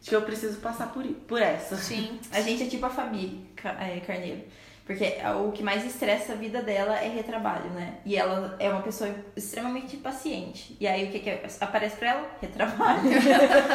de 0.00 0.08
que 0.08 0.16
eu 0.16 0.22
preciso 0.22 0.58
passar 0.60 0.92
por, 0.92 1.04
por 1.04 1.40
essa. 1.40 1.76
Sim. 1.76 2.18
A 2.32 2.40
gente 2.40 2.62
é 2.62 2.66
tipo 2.66 2.86
a 2.86 2.90
Fabi 2.90 3.46
é, 3.64 4.00
Carneiro. 4.00 4.42
Porque 4.86 5.04
o 5.46 5.52
que 5.52 5.62
mais 5.62 5.84
estressa 5.84 6.32
a 6.32 6.34
vida 6.34 6.62
dela 6.62 6.96
é 6.96 7.08
retrabalho, 7.08 7.70
né? 7.70 7.98
E 8.04 8.16
ela 8.16 8.56
é 8.58 8.68
uma 8.68 8.82
pessoa 8.82 9.08
extremamente 9.36 9.96
paciente. 9.98 10.76
E 10.80 10.86
aí 10.86 11.04
o 11.04 11.12
que, 11.12 11.20
que 11.20 11.30
aparece 11.60 11.94
pra 11.94 12.08
ela? 12.08 12.30
Retrabalho. 12.40 13.02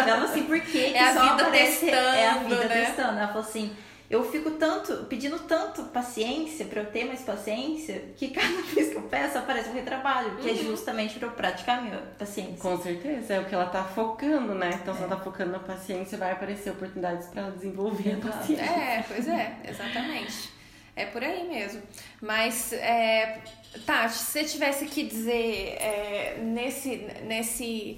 ela 0.05 0.25
assim, 0.25 0.43
por 0.43 0.59
que, 0.59 0.93
é 0.93 0.99
a 0.99 1.11
vida 1.11 1.43
aparece... 1.43 1.85
testando, 1.85 2.17
É 2.17 2.27
a 2.27 2.33
vida 2.39 2.67
né? 2.67 2.85
testando. 2.85 3.17
Ela 3.17 3.27
falou 3.29 3.43
assim, 3.43 3.71
eu 4.09 4.23
fico 4.31 4.51
tanto, 4.51 5.05
pedindo 5.05 5.39
tanto 5.39 5.83
paciência 5.85 6.65
para 6.65 6.81
eu 6.81 6.85
ter 6.91 7.05
mais 7.05 7.21
paciência, 7.21 8.13
que 8.15 8.29
cada 8.29 8.61
vez 8.73 8.89
que 8.89 8.95
eu 8.95 9.01
peço 9.03 9.37
aparece 9.37 9.69
um 9.69 9.73
retrabalho, 9.73 10.37
que 10.37 10.49
é 10.49 10.53
uhum. 10.53 10.59
é 10.59 10.63
justamente 10.63 11.17
para 11.17 11.27
eu 11.27 11.31
praticar 11.31 11.79
a 11.79 11.81
minha 11.81 11.97
paciência. 12.17 12.57
Com 12.57 12.77
certeza, 12.81 13.33
é 13.33 13.39
o 13.39 13.45
que 13.45 13.55
ela 13.55 13.65
tá 13.65 13.83
focando, 13.83 14.53
né? 14.53 14.79
Então, 14.81 14.93
é. 14.93 14.97
se 14.97 15.03
ela 15.03 15.15
tá 15.15 15.23
focando 15.23 15.51
na 15.51 15.59
paciência, 15.59 16.17
vai 16.17 16.31
aparecer 16.31 16.69
oportunidades 16.71 17.27
para 17.27 17.43
ela 17.43 17.51
desenvolver 17.51 18.13
a 18.13 18.27
paciência. 18.27 18.63
É, 18.63 19.03
pois 19.07 19.27
é, 19.27 19.57
exatamente. 19.67 20.55
É 20.95 21.05
por 21.05 21.21
aí 21.21 21.47
mesmo. 21.47 21.81
Mas, 22.21 22.71
é, 22.71 23.41
Tati, 23.85 24.13
se 24.13 24.31
você 24.31 24.43
tivesse 24.45 24.85
que 24.85 25.03
dizer 25.03 25.77
é, 25.79 26.37
nesse, 26.41 26.95
nesse, 27.23 27.97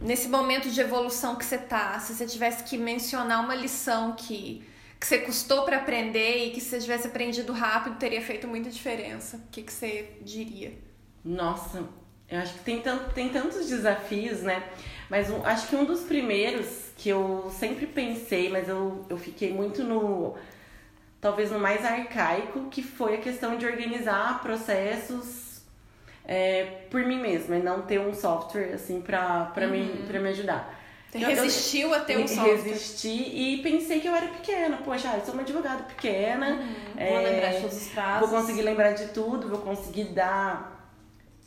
nesse 0.00 0.28
momento 0.28 0.70
de 0.70 0.80
evolução 0.80 1.34
que 1.34 1.44
você 1.44 1.58
tá, 1.58 1.98
se 1.98 2.14
você 2.14 2.26
tivesse 2.26 2.62
que 2.62 2.78
mencionar 2.78 3.42
uma 3.42 3.54
lição 3.54 4.12
que, 4.12 4.62
que 4.98 5.06
você 5.06 5.18
custou 5.18 5.64
para 5.64 5.76
aprender 5.76 6.46
e 6.46 6.50
que 6.50 6.60
se 6.60 6.70
você 6.70 6.80
tivesse 6.80 7.06
aprendido 7.06 7.52
rápido 7.52 7.98
teria 7.98 8.22
feito 8.22 8.48
muita 8.48 8.70
diferença, 8.70 9.36
o 9.36 9.50
que, 9.50 9.62
que 9.62 9.72
você 9.72 10.16
diria? 10.22 10.72
Nossa, 11.24 11.84
eu 12.28 12.38
acho 12.38 12.54
que 12.54 12.60
tem, 12.60 12.80
tanto, 12.80 13.12
tem 13.12 13.28
tantos 13.28 13.68
desafios, 13.68 14.42
né? 14.42 14.62
Mas 15.08 15.30
um, 15.30 15.44
acho 15.44 15.68
que 15.68 15.76
um 15.76 15.84
dos 15.84 16.00
primeiros 16.00 16.86
que 16.96 17.08
eu 17.08 17.52
sempre 17.56 17.86
pensei, 17.86 18.48
mas 18.48 18.68
eu, 18.68 19.04
eu 19.08 19.16
fiquei 19.16 19.52
muito 19.52 19.84
no 19.84 20.34
talvez 21.20 21.50
no 21.50 21.58
mais 21.58 21.84
arcaico, 21.84 22.68
que 22.70 22.82
foi 22.82 23.16
a 23.16 23.18
questão 23.18 23.56
de 23.56 23.66
organizar 23.66 24.40
processos 24.42 25.62
é, 26.24 26.64
por 26.90 27.04
mim 27.04 27.20
mesma 27.20 27.56
e 27.56 27.62
não 27.62 27.82
ter 27.82 28.00
um 28.00 28.12
software 28.14 28.74
assim 28.74 29.00
pra, 29.00 29.52
uhum. 29.56 29.70
me, 29.70 29.88
pra 30.06 30.20
me 30.20 30.28
ajudar. 30.28 30.75
Resistiu 31.24 31.94
a 31.94 32.00
ter 32.00 32.18
um 32.18 32.26
software? 32.26 32.56
Resisti 32.56 33.08
e 33.08 33.60
pensei 33.62 34.00
que 34.00 34.08
eu 34.08 34.14
era 34.14 34.28
pequena. 34.28 34.76
Poxa, 34.78 35.14
eu 35.16 35.24
sou 35.24 35.34
uma 35.34 35.42
advogada 35.42 35.82
pequena. 35.84 36.50
Uhum. 36.50 36.74
É, 36.96 37.12
vou 37.12 37.22
lembrar 37.22 37.50
de 37.52 37.60
todos 37.60 37.76
os 37.76 37.88
prazos. 37.88 38.30
Vou 38.30 38.40
conseguir 38.40 38.62
lembrar 38.62 38.92
de 38.92 39.08
tudo, 39.08 39.48
vou 39.48 39.60
conseguir 39.60 40.04
dar 40.04 40.94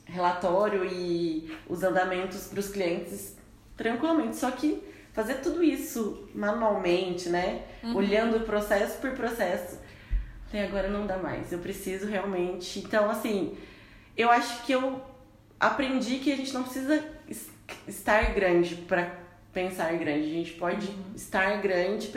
relatório 0.05 0.85
e 0.85 1.55
os 1.67 1.83
andamentos 1.83 2.47
para 2.47 2.59
os 2.59 2.69
clientes 2.69 3.35
tranquilamente. 3.77 4.37
Só 4.37 4.51
que 4.51 4.83
fazer 5.13 5.35
tudo 5.35 5.63
isso 5.63 6.27
manualmente, 6.33 7.29
né? 7.29 7.63
Uhum. 7.83 7.95
Olhando 7.95 8.39
processo 8.45 8.97
por 8.99 9.11
processo. 9.11 9.77
Até 10.47 10.63
agora 10.63 10.87
não 10.87 11.05
dá 11.05 11.17
mais. 11.17 11.51
Eu 11.51 11.59
preciso 11.59 12.07
realmente. 12.07 12.79
Então, 12.79 13.09
assim, 13.09 13.55
eu 14.17 14.31
acho 14.31 14.63
que 14.63 14.71
eu 14.71 15.01
aprendi 15.59 16.19
que 16.19 16.31
a 16.31 16.35
gente 16.35 16.53
não 16.53 16.63
precisa 16.63 17.03
estar 17.87 18.33
grande 18.33 18.75
para 18.75 19.28
pensar 19.59 19.93
grande. 19.97 20.25
A 20.25 20.33
gente 20.33 20.53
pode 20.53 20.87
uhum. 20.87 21.15
estar 21.15 21.61
grande 21.61 22.07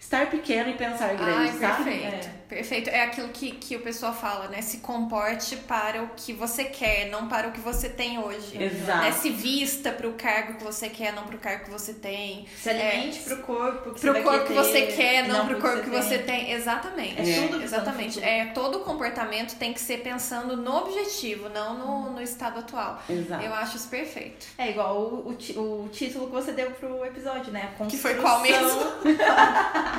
estar 0.00 0.30
pequeno 0.30 0.70
e 0.70 0.74
pensar 0.74 1.14
grande, 1.14 1.50
Ai, 1.50 1.58
sabe? 1.58 1.84
Perfeito, 1.84 2.26
é. 2.26 2.30
perfeito. 2.48 2.90
É 2.90 3.02
aquilo 3.02 3.28
que, 3.28 3.52
que 3.52 3.76
o 3.76 3.80
pessoal 3.80 4.14
fala, 4.14 4.48
né? 4.48 4.62
Se 4.62 4.78
comporte 4.78 5.54
para 5.56 6.02
o 6.02 6.08
que 6.16 6.32
você 6.32 6.64
quer, 6.64 7.10
não 7.10 7.28
para 7.28 7.48
o 7.48 7.52
que 7.52 7.60
você 7.60 7.88
tem 7.88 8.18
hoje. 8.18 8.60
Exato. 8.60 9.06
É, 9.06 9.12
se 9.12 9.28
vista 9.28 9.92
para 9.92 10.08
o 10.08 10.14
cargo 10.14 10.54
que 10.54 10.64
você 10.64 10.88
quer, 10.88 11.12
não 11.12 11.24
para 11.24 11.36
o 11.36 11.38
cargo 11.38 11.64
que 11.64 11.70
você 11.70 11.92
tem. 11.92 12.46
Se 12.56 12.70
alimente 12.70 13.18
é, 13.18 13.22
para 13.22 13.34
o 13.34 13.42
corpo 13.42 13.90
que, 13.92 14.00
pro 14.00 14.22
corpo 14.22 14.46
que 14.46 14.52
você 14.54 14.82
quer, 14.86 15.28
não, 15.28 15.38
não 15.38 15.46
para 15.46 15.58
o 15.58 15.60
corpo 15.60 15.82
que 15.82 15.90
você 15.90 16.18
tem. 16.18 16.46
tem. 16.46 16.52
Exatamente. 16.52 17.20
É 17.20 17.46
tudo 17.46 17.62
Exatamente. 17.62 18.24
É, 18.24 18.46
todo 18.46 18.80
comportamento 18.80 19.56
tem 19.56 19.72
que 19.74 19.80
ser 19.80 19.98
pensando 19.98 20.56
no 20.56 20.76
objetivo, 20.78 21.50
não 21.50 21.78
no, 21.78 22.10
no 22.14 22.22
estado 22.22 22.58
atual. 22.60 23.02
Exato. 23.08 23.44
Eu 23.44 23.54
acho 23.54 23.76
isso 23.76 23.88
perfeito. 23.88 24.46
É 24.56 24.70
igual 24.70 24.96
o, 24.96 25.36
o, 25.54 25.84
o 25.84 25.88
título 25.92 26.26
que 26.26 26.32
você 26.32 26.52
deu 26.52 26.70
pro 26.72 27.04
episódio, 27.04 27.52
né? 27.52 27.74
que 27.88 27.98
foi 27.98 28.14
qual 28.14 28.40
mesmo? 28.40 28.80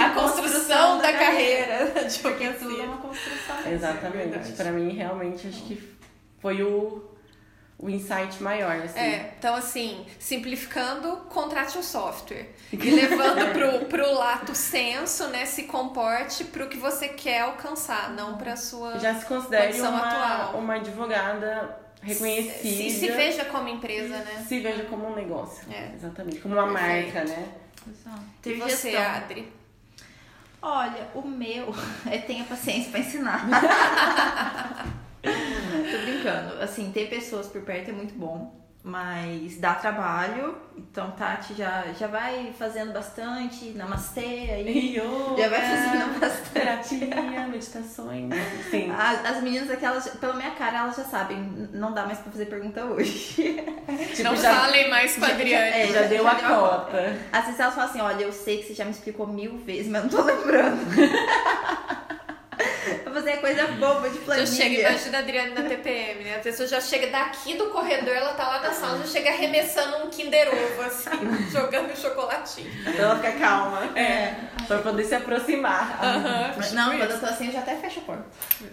a 0.00 0.10
construção 0.10 0.98
da, 0.98 1.10
da 1.10 1.18
carreira. 1.18 1.66
carreira. 1.66 2.10
Porque 2.22 2.48
tudo 2.50 2.80
é 2.80 2.84
uma 2.84 2.98
construção. 2.98 3.72
Exatamente. 3.72 4.52
Para 4.52 4.70
mim, 4.72 4.92
realmente, 4.92 5.46
acho 5.48 5.62
que 5.64 5.96
foi 6.40 6.62
o, 6.62 7.04
o 7.78 7.90
insight 7.90 8.42
maior. 8.42 8.76
Assim. 8.76 8.98
É, 8.98 9.34
então 9.38 9.54
assim, 9.54 10.06
simplificando, 10.18 11.16
contrate 11.28 11.76
um 11.78 11.82
software. 11.82 12.46
E 12.72 12.90
levando 12.90 13.52
pro, 13.52 13.86
pro 13.86 14.14
lato 14.14 14.54
senso, 14.54 15.28
né? 15.28 15.46
Se 15.46 15.64
comporte 15.64 16.44
pro 16.44 16.68
que 16.68 16.76
você 16.76 17.08
quer 17.08 17.42
alcançar, 17.42 18.10
não 18.10 18.36
pra 18.36 18.56
sua 18.56 18.98
Já 18.98 19.14
se 19.14 19.24
considere 19.26 19.80
uma, 19.80 19.98
atual. 19.98 20.60
uma 20.60 20.74
advogada 20.74 21.78
reconhecida. 22.02 22.58
Se, 22.58 22.90
se, 22.90 23.10
veja 23.12 23.44
como 23.46 23.68
empresa, 23.68 24.18
né? 24.18 24.44
Se 24.46 24.60
veja 24.60 24.84
como 24.84 25.08
um 25.08 25.14
negócio. 25.14 25.64
É. 25.72 25.92
Exatamente. 25.94 26.38
Como 26.40 26.54
uma 26.54 26.72
Perfeito. 26.72 27.14
marca, 27.14 27.24
né? 27.24 27.48
Exato. 27.88 28.20
E 28.44 28.54
você, 28.54 28.90
gestão. 28.90 29.14
Adri? 29.14 29.52
Olha, 30.60 31.10
o 31.14 31.22
meu 31.22 31.74
é 32.10 32.18
tenha 32.18 32.44
paciência 32.44 32.90
para 32.90 33.00
ensinar. 33.00 33.46
Tô 35.22 35.98
brincando. 36.02 36.62
Assim, 36.62 36.90
ter 36.92 37.08
pessoas 37.08 37.46
por 37.46 37.62
perto 37.62 37.90
é 37.90 37.92
muito 37.92 38.14
bom 38.14 38.65
mas 38.86 39.56
dá 39.56 39.74
trabalho. 39.74 40.54
Então, 40.76 41.10
Tati 41.10 41.54
já, 41.54 41.86
já 41.98 42.06
vai 42.06 42.54
fazendo 42.56 42.92
bastante, 42.92 43.70
namastê 43.70 44.20
aí. 44.20 44.96
Yoga, 44.96 45.42
já 45.42 45.48
vai 45.48 45.60
fazendo 45.60 46.20
bastante. 46.20 46.98
Terapia, 47.00 47.48
meditações. 47.48 48.32
Sim. 48.70 48.92
As, 48.96 49.24
as 49.24 49.42
meninas 49.42 49.68
aquelas, 49.72 50.08
pela 50.10 50.34
minha 50.34 50.52
cara, 50.52 50.78
elas 50.78 50.94
já 50.94 51.02
sabem. 51.02 51.68
Não 51.72 51.92
dá 51.92 52.06
mais 52.06 52.20
pra 52.20 52.30
fazer 52.30 52.46
pergunta 52.46 52.84
hoje. 52.84 53.60
Tipo, 54.14 54.22
não 54.22 54.36
já, 54.36 54.54
falem 54.54 54.88
mais 54.88 55.16
com 55.16 55.24
a 55.24 55.28
Adriane. 55.28 55.68
É, 55.68 55.86
já, 55.88 56.02
já, 56.02 56.08
deu 56.08 56.22
já 56.22 56.30
a 56.30 56.34
deu 56.34 56.48
cota. 56.48 56.84
cota. 56.84 57.18
Às 57.32 57.44
vezes 57.46 57.60
elas 57.60 57.74
falam 57.74 57.90
assim: 57.90 58.00
olha, 58.00 58.22
eu 58.22 58.32
sei 58.32 58.58
que 58.58 58.68
você 58.68 58.74
já 58.74 58.84
me 58.84 58.92
explicou 58.92 59.26
mil 59.26 59.58
vezes, 59.58 59.88
mas 59.88 60.02
não 60.04 60.10
tô 60.10 60.22
lembrando. 60.22 60.78
Fazer 63.16 63.38
coisa 63.38 63.66
boba 63.68 64.10
de 64.10 64.18
planilha. 64.18 64.46
Já 64.46 64.52
chega, 64.52 64.90
imagina 64.90 65.16
a 65.16 65.20
Adriane 65.22 65.54
na 65.54 65.62
TPM, 65.62 66.22
né? 66.22 66.36
A 66.36 66.40
pessoa 66.40 66.68
já 66.68 66.82
chega 66.82 67.06
daqui 67.06 67.54
do 67.54 67.70
corredor, 67.70 68.14
ela 68.14 68.34
tá 68.34 68.46
lá 68.46 68.60
na 68.60 68.70
sala, 68.72 68.98
já 68.98 69.06
chega 69.06 69.30
arremessando 69.30 70.04
um 70.04 70.10
Kinder 70.10 70.48
Ovo, 70.52 70.82
assim, 70.82 71.10
jogando 71.50 71.96
chocolatinho. 71.96 72.70
Pra 72.84 72.92
ela 72.92 73.16
ficar 73.16 73.38
calma. 73.38 73.98
É. 73.98 74.34
Pra 74.66 74.80
poder 74.80 75.04
se 75.04 75.14
aproximar. 75.14 75.98
Uhum, 76.02 76.74
não, 76.74 76.98
quando 76.98 77.10
eu 77.10 77.20
tô 77.20 77.24
assim, 77.24 77.46
eu 77.46 77.52
já 77.52 77.60
até 77.60 77.76
fecho 77.76 78.00
a 78.00 78.02
porta. 78.02 78.24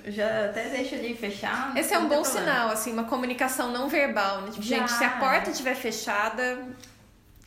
Já 0.07 0.45
até 0.47 0.63
deixo 0.63 0.95
ali 0.95 1.15
fechar. 1.15 1.71
Esse 1.77 1.93
é 1.93 1.97
um 1.97 2.09
bom 2.09 2.21
problema. 2.21 2.25
sinal, 2.25 2.69
assim, 2.69 2.91
uma 2.91 3.05
comunicação 3.05 3.71
não 3.71 3.87
verbal, 3.87 4.41
né? 4.41 4.49
Tipo, 4.51 4.61
gente, 4.61 4.91
se 4.91 5.05
a 5.05 5.11
porta 5.11 5.51
estiver 5.51 5.75
fechada, 5.75 6.67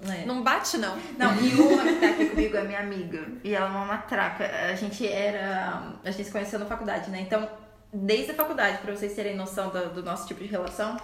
é. 0.05 0.27
Não 0.27 0.43
bate, 0.43 0.77
não. 0.77 0.97
Não, 1.19 1.35
e 1.41 1.55
uma 1.55 1.83
que 1.83 1.95
tá 1.95 2.09
aqui 2.09 2.27
comigo 2.27 2.57
é 2.57 2.65
minha 2.65 2.81
amiga. 2.81 3.27
E 3.43 3.55
ela 3.55 3.67
é 3.67 3.71
uma 3.71 3.87
matraca. 3.87 4.45
A 4.71 4.75
gente 4.75 5.07
era. 5.09 5.95
A 6.05 6.11
gente 6.11 6.25
se 6.25 6.31
conheceu 6.31 6.59
na 6.59 6.67
faculdade, 6.67 7.11
né? 7.11 7.21
Então, 7.21 7.49
desde 7.93 8.33
a 8.33 8.35
faculdade, 8.35 8.79
pra 8.79 8.95
vocês 8.95 9.15
terem 9.15 9.37
noção 9.37 9.71
do, 9.71 9.95
do 9.95 10.03
nosso 10.03 10.27
tipo 10.27 10.43
de 10.43 10.49
relação, 10.49 10.99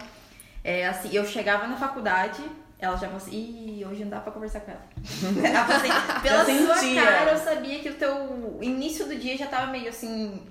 é 0.62 0.86
assim, 0.86 1.10
eu 1.12 1.24
chegava 1.24 1.66
na 1.66 1.76
faculdade, 1.76 2.42
ela 2.78 2.94
já 2.94 3.06
falou 3.06 3.16
assim, 3.16 3.78
ih, 3.78 3.84
hoje 3.84 4.02
não 4.02 4.10
dá 4.10 4.20
pra 4.20 4.30
conversar 4.30 4.60
com 4.60 4.72
ela. 4.72 4.82
ela 5.48 5.64
falou 5.64 5.76
assim, 5.80 6.22
pela 6.22 6.44
sua 6.76 7.02
cara, 7.02 7.30
eu 7.32 7.38
sabia 7.38 7.78
que 7.78 7.88
o 7.88 7.94
teu 7.94 8.58
início 8.60 9.06
do 9.06 9.16
dia 9.16 9.36
já 9.38 9.46
tava 9.46 9.72
meio 9.72 9.88
assim, 9.88 10.46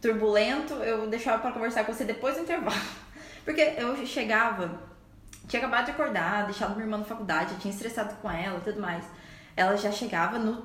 turbulento, 0.00 0.74
eu 0.74 1.08
deixava 1.08 1.42
pra 1.42 1.50
conversar 1.50 1.84
com 1.84 1.92
você 1.92 2.04
depois 2.04 2.36
do 2.36 2.42
intervalo. 2.42 2.80
Porque 3.44 3.74
eu 3.78 4.06
chegava 4.06 4.89
tinha 5.48 5.60
acabado 5.60 5.86
de 5.86 5.90
acordar, 5.90 6.46
deixado 6.46 6.72
minha 6.72 6.84
irmã 6.84 6.98
na 6.98 7.04
faculdade, 7.04 7.54
eu 7.54 7.58
tinha 7.58 7.72
estressado 7.72 8.14
com 8.16 8.30
ela 8.30 8.58
e 8.58 8.62
tudo 8.62 8.80
mais. 8.80 9.04
Ela 9.56 9.76
já 9.76 9.90
chegava 9.90 10.38
no 10.38 10.64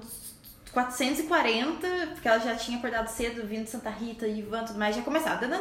440, 0.72 1.88
porque 2.14 2.28
ela 2.28 2.40
já 2.40 2.56
tinha 2.56 2.78
acordado 2.78 3.08
cedo, 3.08 3.48
vindo 3.48 3.64
de 3.64 3.70
Santa 3.70 3.90
Rita, 3.90 4.28
Ivan 4.28 4.64
e 4.64 4.66
tudo 4.66 4.80
mais, 4.80 4.96
já 4.96 5.02
começava 5.02 5.48
na 5.48 5.58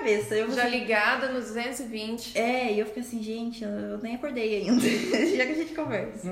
cabeça. 0.00 0.34
Eu 0.34 0.50
Já 0.50 0.66
ligada 0.66 1.28
no 1.28 1.40
220. 1.40 2.38
É, 2.38 2.72
e 2.72 2.80
eu 2.80 2.86
fico 2.86 3.00
assim, 3.00 3.22
gente, 3.22 3.62
eu 3.62 3.98
nem 3.98 4.16
acordei 4.16 4.62
ainda. 4.62 4.80
Já 5.36 5.46
que 5.46 5.52
a 5.52 5.54
gente 5.54 5.74
conversa. 5.74 6.28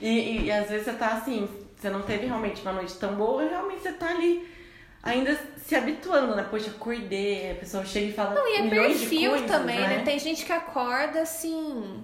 E, 0.00 0.08
e, 0.08 0.44
e 0.44 0.52
às 0.52 0.68
vezes 0.68 0.84
você 0.84 0.92
tá 0.92 1.08
assim, 1.08 1.48
você 1.76 1.88
não 1.88 2.02
teve 2.02 2.26
realmente 2.26 2.62
uma 2.62 2.72
noite 2.72 2.94
tão 2.94 3.14
boa, 3.14 3.48
realmente 3.48 3.82
você 3.82 3.92
tá 3.92 4.10
ali 4.10 4.46
ainda 5.04 5.38
se 5.58 5.74
habituando, 5.74 6.34
né? 6.34 6.46
Poxa, 6.50 6.70
acordei, 6.70 7.52
a 7.52 7.54
pessoa 7.54 7.84
chega 7.84 8.06
e 8.06 8.12
fala. 8.12 8.34
Não, 8.34 8.48
e 8.48 8.56
é 8.56 8.68
perfil 8.68 9.30
coisas, 9.32 9.50
também, 9.50 9.78
né? 9.78 9.98
né? 9.98 10.02
Tem 10.04 10.18
gente 10.18 10.44
que 10.44 10.52
acorda 10.52 11.20
assim. 11.20 12.02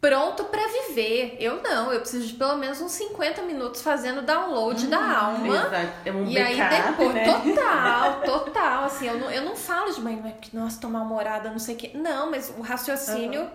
Pronto 0.00 0.44
pra 0.44 0.62
viver. 0.86 1.36
Eu 1.40 1.60
não, 1.60 1.92
eu 1.92 2.00
preciso 2.00 2.28
de 2.28 2.34
pelo 2.34 2.56
menos 2.56 2.80
uns 2.80 2.92
50 2.92 3.42
minutos 3.42 3.82
fazendo 3.82 4.22
download 4.22 4.86
da 4.86 5.18
alma. 5.18 5.56
Exato, 5.56 5.92
é 6.04 6.12
um 6.12 6.24
E 6.24 6.38
aí 6.38 6.56
backup, 6.56 6.90
depois, 6.90 7.14
né? 7.14 7.24
total, 7.24 8.20
total, 8.22 8.84
assim, 8.84 9.08
eu 9.08 9.18
não, 9.18 9.28
eu 9.28 9.42
não 9.42 9.56
falo 9.56 9.92
de 9.92 10.00
manhã, 10.00 10.22
porque, 10.22 10.56
nossa, 10.56 10.80
tomar 10.80 11.00
uma 11.00 11.08
morada, 11.08 11.50
não 11.50 11.58
sei 11.58 11.74
o 11.74 11.78
quê. 11.78 11.90
Não, 11.94 12.30
mas 12.30 12.54
o 12.56 12.60
raciocínio, 12.60 13.50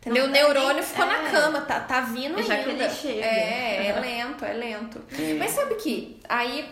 entendeu? 0.00 0.24
O 0.24 0.26
Não, 0.26 0.32
neurônio 0.32 0.80
é, 0.80 0.82
ficou 0.82 1.04
é. 1.04 1.22
na 1.22 1.30
cama, 1.30 1.60
tá, 1.60 1.78
tá 1.78 2.00
vindo 2.00 2.42
Já 2.42 2.56
que 2.56 2.70
ainda. 2.70 2.84
ele 2.84 2.92
chega. 2.92 3.24
É, 3.24 3.86
é 3.86 4.00
lento, 4.00 4.44
é 4.44 4.52
lento. 4.54 5.00
É. 5.16 5.34
Mas 5.34 5.52
sabe 5.52 5.76
que 5.76 6.20
aí 6.28 6.68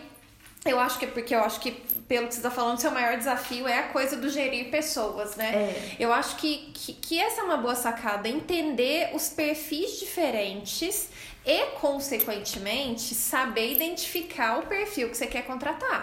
eu 0.65 0.79
acho 0.79 0.97
que 0.99 1.05
é 1.05 1.07
porque 1.07 1.33
eu 1.35 1.39
acho 1.41 1.59
que, 1.59 1.71
pelo 2.07 2.27
que 2.27 2.33
você 2.35 2.41
tá 2.41 2.49
falando, 2.51 2.79
seu 2.79 2.91
maior 2.91 3.17
desafio 3.17 3.67
é 3.67 3.79
a 3.79 3.83
coisa 3.89 4.15
do 4.17 4.29
gerir 4.29 4.71
pessoas, 4.71 5.35
né? 5.35 5.53
É. 5.53 5.95
Eu 5.99 6.11
acho 6.11 6.35
que, 6.37 6.71
que, 6.73 6.93
que 6.93 7.19
essa 7.19 7.41
é 7.41 7.43
uma 7.43 7.57
boa 7.57 7.75
sacada, 7.75 8.27
entender 8.27 9.11
os 9.13 9.29
perfis 9.29 9.99
diferentes 9.99 11.09
e, 11.45 11.65
consequentemente, 11.79 13.13
saber 13.13 13.73
identificar 13.73 14.59
o 14.59 14.63
perfil 14.65 15.09
que 15.09 15.17
você 15.17 15.27
quer 15.27 15.43
contratar. 15.43 16.01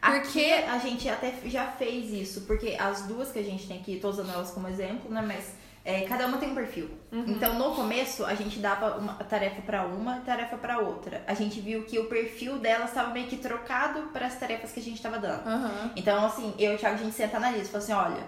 Porque 0.00 0.20
Porque- 0.20 0.52
a 0.68 0.78
gente 0.78 1.08
até 1.08 1.32
já 1.46 1.66
fez 1.72 2.10
isso, 2.12 2.42
porque 2.42 2.76
as 2.78 3.02
duas 3.02 3.32
que 3.32 3.38
a 3.38 3.42
gente 3.42 3.66
tem 3.66 3.78
aqui, 3.78 3.96
tô 3.98 4.10
usando 4.10 4.30
elas 4.30 4.50
como 4.50 4.68
exemplo, 4.68 5.10
né? 5.10 5.22
Mas 5.26 5.54
é, 5.84 6.00
cada 6.02 6.26
uma 6.26 6.38
tem 6.38 6.50
um 6.50 6.54
perfil. 6.54 6.88
Então 7.12 7.58
no 7.58 7.74
começo 7.74 8.24
a 8.24 8.34
gente 8.34 8.58
dava 8.58 8.96
uma 8.96 9.14
tarefa 9.14 9.60
pra 9.60 9.84
uma, 9.84 10.20
tarefa 10.20 10.56
pra 10.56 10.78
outra. 10.78 11.22
A 11.26 11.34
gente 11.34 11.60
viu 11.60 11.84
que 11.84 11.98
o 11.98 12.06
perfil 12.06 12.58
delas 12.58 12.88
estava 12.88 13.12
meio 13.12 13.26
que 13.26 13.36
trocado 13.36 14.08
para 14.12 14.26
as 14.26 14.38
tarefas 14.38 14.72
que 14.72 14.80
a 14.80 14.82
gente 14.82 15.02
tava 15.02 15.18
dando. 15.18 15.46
Aham. 15.46 15.92
Então, 15.94 16.24
assim, 16.24 16.54
eu 16.58 16.72
e 16.72 16.74
o 16.76 16.78
Thiago, 16.78 16.94
a 16.94 16.98
gente 16.98 17.14
senta 17.14 17.38
na 17.38 17.50
lista 17.50 17.66
e 17.66 17.82
fala 17.82 17.84
assim, 17.84 17.92
olha, 17.92 18.26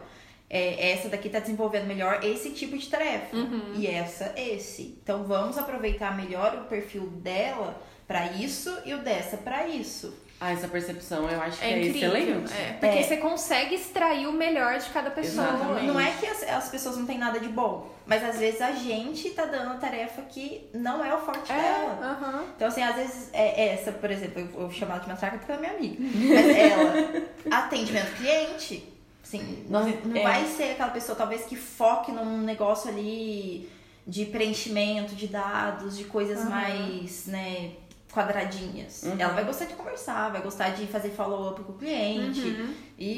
é, 0.51 0.92
essa 0.92 1.09
daqui 1.09 1.31
tá 1.31 1.38
desenvolvendo 1.38 1.87
melhor 1.87 2.23
esse 2.23 2.51
tipo 2.51 2.77
de 2.77 2.88
tarefa. 2.88 3.35
E 3.75 3.87
essa, 3.87 4.35
esse. 4.37 4.99
Então, 5.03 5.25
vamos 5.25 5.57
aproveitar 5.57 6.14
melhor 6.14 6.55
o 6.57 6.64
perfil 6.69 7.07
dela 7.09 7.81
pra 8.07 8.33
isso 8.33 8.77
e 8.85 8.92
o 8.92 8.99
dessa 8.99 9.38
pra 9.38 9.66
isso. 9.66 10.14
Ah, 10.38 10.53
essa 10.53 10.68
percepção 10.68 11.29
eu 11.31 11.40
acho 11.40 11.59
que 11.59 11.64
É, 11.64 11.72
é, 11.72 11.81
excelente. 11.87 12.53
É, 12.53 12.72
porque 12.75 12.99
É. 12.99 13.03
você 13.03 13.16
consegue 13.16 13.75
extrair 13.75 14.27
o 14.27 14.33
melhor 14.33 14.79
de 14.79 14.90
cada 14.90 15.11
pessoa. 15.11 15.46
Exatamente. 15.49 15.87
Não 15.87 15.99
é 15.99 16.11
que 16.12 16.27
as, 16.27 16.42
as 16.42 16.68
pessoas 16.68 16.99
não 16.99 17.07
têm 17.07 17.16
nada 17.16 17.40
de 17.40 17.49
bom, 17.49 17.90
mas 18.07 18.22
às 18.22 18.38
vezes 18.38 18.61
a 18.61 18.72
gente 18.72 19.31
tá 19.31 19.46
dando 19.46 19.72
a 19.72 19.77
tarefa 19.77 20.20
que 20.22 20.68
não 20.75 21.03
é 21.03 21.14
o 21.14 21.18
forte 21.20 21.51
É, 21.51 21.57
dela. 21.57 21.99
aham. 22.22 22.44
Então, 22.55 22.68
assim, 22.68 22.83
às 22.83 22.96
vezes, 22.96 23.31
é 23.33 23.72
essa, 23.72 23.92
por 23.92 24.11
exemplo, 24.11 24.40
eu 24.42 24.46
vou 24.49 24.70
chamar 24.70 24.96
ela 24.96 25.03
de 25.05 25.09
matraca 25.09 25.38
porque 25.38 25.53
ela 25.53 25.64
é 25.64 25.68
minha 25.70 25.79
amiga. 25.79 26.03
Mas 26.35 26.57
ela, 26.57 27.22
atendimento 27.64 28.16
cliente, 28.16 28.85
assim, 29.25 29.64
não, 29.70 29.87
não 30.05 30.16
É. 30.18 30.22
vai 30.22 30.44
ser 30.46 30.72
aquela 30.72 30.90
pessoa, 30.90 31.16
talvez, 31.16 31.44
que 31.46 31.57
foque 31.57 32.12
num 32.12 32.42
negócio 32.42 32.90
ali 32.90 33.70
de 34.07 34.27
preenchimento 34.27 35.14
de 35.14 35.27
dados, 35.29 35.96
de 35.96 36.05
coisas 36.05 36.40
Aham. 36.40 36.51
mais, 36.51 37.27
né, 37.27 37.70
quadradinhas. 38.16 39.02
Uhum. 39.02 39.16
Ela 39.18 39.33
vai 39.35 39.44
gostar 39.44 39.66
de 39.66 39.74
conversar, 39.74 40.31
vai 40.33 40.40
gostar 40.42 40.70
de 40.70 40.87
fazer 40.87 41.11
follow-up 41.11 41.62
com 41.62 41.72
o 41.72 41.76
cliente 41.79 42.40
Uhum. 42.40 42.74
e, 42.98 43.09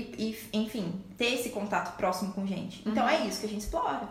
e, 0.53 0.59
enfim, 0.59 0.93
ter 1.17 1.35
esse 1.35 1.51
contato 1.51 1.97
próximo 1.97 2.33
com 2.33 2.45
gente. 2.47 2.83
Então 2.87 3.05
Uhum. 3.05 3.11
é 3.11 3.27
isso 3.27 3.41
que 3.41 3.47
a 3.47 3.49
gente 3.49 3.61
explora. 3.63 4.09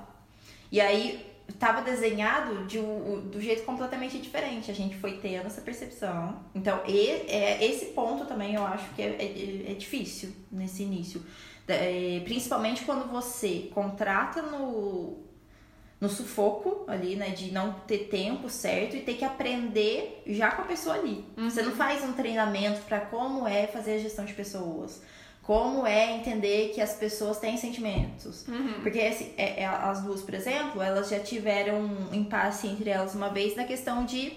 E 0.71 0.79
aí 0.79 1.25
tava 1.59 1.81
desenhado 1.81 2.65
de 2.65 2.77
um- 2.79 3.21
do 3.29 3.39
jeito 3.41 3.63
completamente 3.63 4.17
diferente. 4.17 4.69
A 4.69 4.73
gente 4.73 4.95
foi 4.97 5.13
tendo 5.17 5.45
essa 5.47 5.61
percepção. 5.61 6.39
Então, 6.53 6.81
e, 6.87 7.07
é, 7.29 7.63
esse 7.65 7.85
ponto 7.87 8.25
também 8.25 8.55
eu 8.55 8.65
acho 8.65 8.89
que 8.95 9.01
é, 9.01 9.05
é- 9.19 9.71
é 9.71 9.73
difícil 9.73 10.33
nesse 10.51 10.83
início. 10.83 11.21
É, 11.69 12.21
principalmente 12.23 12.85
quando 12.85 13.09
você 13.11 13.69
contrata 13.73 14.41
no, 14.41 15.26
no 15.99 16.09
sufoco 16.09 16.83
ali, 16.87 17.15
né? 17.15 17.29
De 17.31 17.51
não 17.51 17.73
ter 17.87 18.07
tempo 18.09 18.49
certo 18.49 18.95
e 18.95 19.01
ter 19.01 19.15
que 19.15 19.25
aprender 19.25 20.21
já 20.27 20.51
com 20.51 20.61
a 20.61 20.65
pessoa 20.65 20.95
ali. 20.95 21.25
Você 21.35 21.61
não 21.61 21.71
faz 21.71 22.03
um 22.03 22.13
treinamento 22.13 22.81
para 22.81 22.99
como 23.01 23.47
é 23.47 23.67
fazer 23.67 23.93
a 23.95 23.97
gestão 23.99 24.23
de 24.25 24.33
pessoas. 24.33 25.01
Como 25.41 25.87
é 25.87 26.11
entender 26.17 26.71
que 26.75 26.81
as 26.81 26.93
pessoas 26.95 27.39
têm 27.39 27.55
sentimentos. 27.57 28.45
Uhum. 28.47 28.81
Porque 28.83 28.99
assim, 28.99 29.31
é- 29.37 29.61
é, 29.61 29.65
as 29.65 30.01
duas, 30.03 30.21
por 30.21 30.33
exemplo, 30.33 30.81
elas 30.81 31.09
já 31.09 31.19
tiveram 31.19 31.79
um 31.79 32.13
impasse 32.13 32.67
entre 32.67 32.89
elas 32.89 33.15
uma 33.15 33.29
vez 33.29 33.55
na 33.55 33.63
questão 33.63 34.03
de 34.05 34.33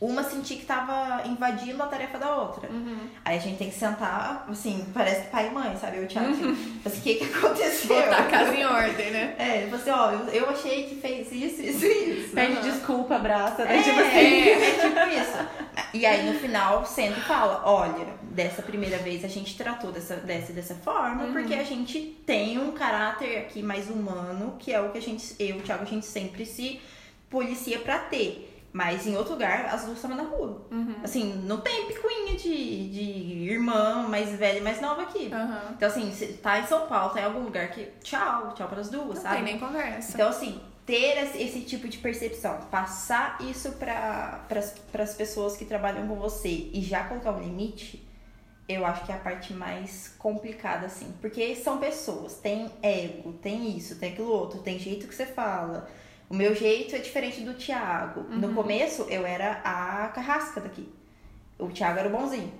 uma 0.00 0.22
sentir 0.22 0.56
que 0.56 0.62
estava 0.62 1.26
invadindo 1.26 1.82
a 1.82 1.86
tarefa 1.86 2.18
da 2.18 2.34
outra. 2.36 2.68
Uhum. 2.70 2.98
Aí 3.24 3.38
a 3.38 3.40
gente 3.40 3.56
tem 3.56 3.70
que 3.70 3.78
sentar, 3.78 4.44
assim, 4.48 4.86
parece 4.92 5.22
que 5.22 5.28
pai 5.30 5.48
e 5.48 5.50
mãe, 5.50 5.74
sabe? 5.80 5.96
Eu 5.96 6.02
e 6.02 6.04
o 6.04 6.08
Thiago, 6.08 6.30
assim, 6.30 6.80
assim, 6.84 6.98
o 6.98 7.02
que 7.02 7.14
que 7.14 7.24
aconteceu? 7.34 7.96
Botar 7.96 8.18
a 8.18 8.24
casa 8.24 8.54
em 8.54 8.64
ordem, 8.66 9.10
né? 9.10 9.34
É, 9.38 9.68
assim, 9.74 9.90
ó, 9.90 10.10
eu, 10.10 10.18
eu 10.28 10.50
achei 10.50 10.84
que 10.84 10.96
fez 10.96 11.32
isso, 11.32 11.62
isso 11.62 11.84
e 11.86 12.20
isso. 12.20 12.34
Pede 12.34 12.52
Aham. 12.58 12.60
desculpa, 12.70 13.16
abraça, 13.16 13.64
né? 13.64 13.78
É, 13.78 13.82
Tipo 13.82 14.00
assim. 14.00 14.16
é, 14.16 14.50
é 14.52 14.72
tipo 14.72 15.20
isso. 15.20 15.66
E 15.94 16.04
aí 16.04 16.30
no 16.30 16.38
final 16.38 16.84
senta 16.84 17.18
e 17.18 17.22
fala, 17.22 17.62
olha, 17.64 18.06
dessa 18.22 18.60
primeira 18.60 18.98
vez 18.98 19.24
a 19.24 19.28
gente 19.28 19.56
tratou 19.56 19.90
dessa, 19.92 20.16
dessa, 20.16 20.52
dessa 20.52 20.74
forma, 20.74 21.24
Uhum. 21.24 21.32
porque 21.32 21.54
a 21.54 21.64
gente 21.64 21.98
tem 22.26 22.58
um 22.58 22.72
caráter 22.72 23.38
aqui 23.38 23.62
mais 23.62 23.88
humano, 23.88 24.56
que 24.58 24.72
é 24.74 24.80
o 24.80 24.90
que 24.90 24.98
a 24.98 25.02
gente, 25.02 25.34
eu 25.38 25.56
e 25.56 25.58
o 25.58 25.62
Thiago, 25.62 25.84
a 25.84 25.86
gente 25.86 26.04
sempre 26.04 26.44
se 26.44 26.78
policia 27.30 27.78
pra 27.78 27.98
ter. 27.98 28.52
Mas 28.76 29.06
em 29.06 29.16
outro 29.16 29.32
lugar, 29.32 29.64
as 29.72 29.86
duas 29.86 29.96
estavam 29.96 30.18
na 30.18 30.24
rua. 30.24 30.60
Uhum. 30.70 30.96
Assim, 31.02 31.32
não 31.46 31.62
tem 31.62 31.86
picuinha 31.86 32.34
de, 32.36 32.90
de 32.90 33.50
irmã 33.50 34.06
mais 34.06 34.28
velha 34.32 34.58
e 34.58 34.60
mais 34.60 34.82
nova 34.82 35.00
aqui. 35.00 35.32
Aham. 35.32 35.72
Então, 35.74 35.88
assim, 35.88 36.10
você 36.10 36.26
tá 36.26 36.60
em 36.60 36.66
São 36.66 36.86
Paulo, 36.86 37.14
tá 37.14 37.22
em 37.22 37.24
algum 37.24 37.40
lugar 37.40 37.70
que. 37.70 37.86
Tchau, 38.02 38.52
tchau 38.54 38.68
pras 38.68 38.90
duas, 38.90 39.14
Não 39.14 39.22
sabe? 39.22 39.36
tem 39.36 39.44
nem 39.44 39.58
conversa. 39.58 40.12
Então, 40.12 40.28
assim, 40.28 40.60
ter 40.84 41.16
esse, 41.40 41.62
tipo 41.62 41.88
de 41.88 41.96
percepção, 41.96 42.60
passar 42.70 43.38
isso 43.40 43.72
para 43.72 44.44
as 44.98 45.14
pessoas 45.14 45.56
que 45.56 45.64
trabalham 45.64 46.06
com 46.06 46.16
você 46.16 46.68
e 46.70 46.82
já 46.82 47.04
colocar 47.04 47.32
um 47.32 47.40
limite, 47.40 48.06
eu 48.68 48.84
acho 48.84 49.06
que 49.06 49.10
é 49.10 49.14
a 49.14 49.18
parte 49.18 49.54
mais 49.54 50.14
complicada, 50.18 50.84
assim. 50.84 51.14
Porque 51.22 51.56
são 51.56 51.78
pessoas, 51.78 52.34
tem 52.34 52.70
ego, 52.82 53.32
tem 53.40 53.74
isso, 53.74 53.98
tem 53.98 54.12
aquilo 54.12 54.30
outro, 54.30 54.58
tem 54.58 54.78
jeito 54.78 55.08
que 55.08 55.14
você 55.14 55.24
fala. 55.24 55.88
O 56.28 56.34
meu 56.34 56.54
jeito 56.54 56.96
é 56.96 56.98
diferente 56.98 57.40
do 57.42 57.54
Thiago. 57.54 58.22
No 58.28 58.52
começo, 58.54 59.02
eu 59.08 59.24
era 59.26 59.60
a 59.64 60.08
carrasca 60.08 60.60
daqui. 60.60 60.92
O 61.58 61.68
Thiago 61.68 61.98
era 61.98 62.08
o 62.08 62.12
bonzinho. 62.12 62.52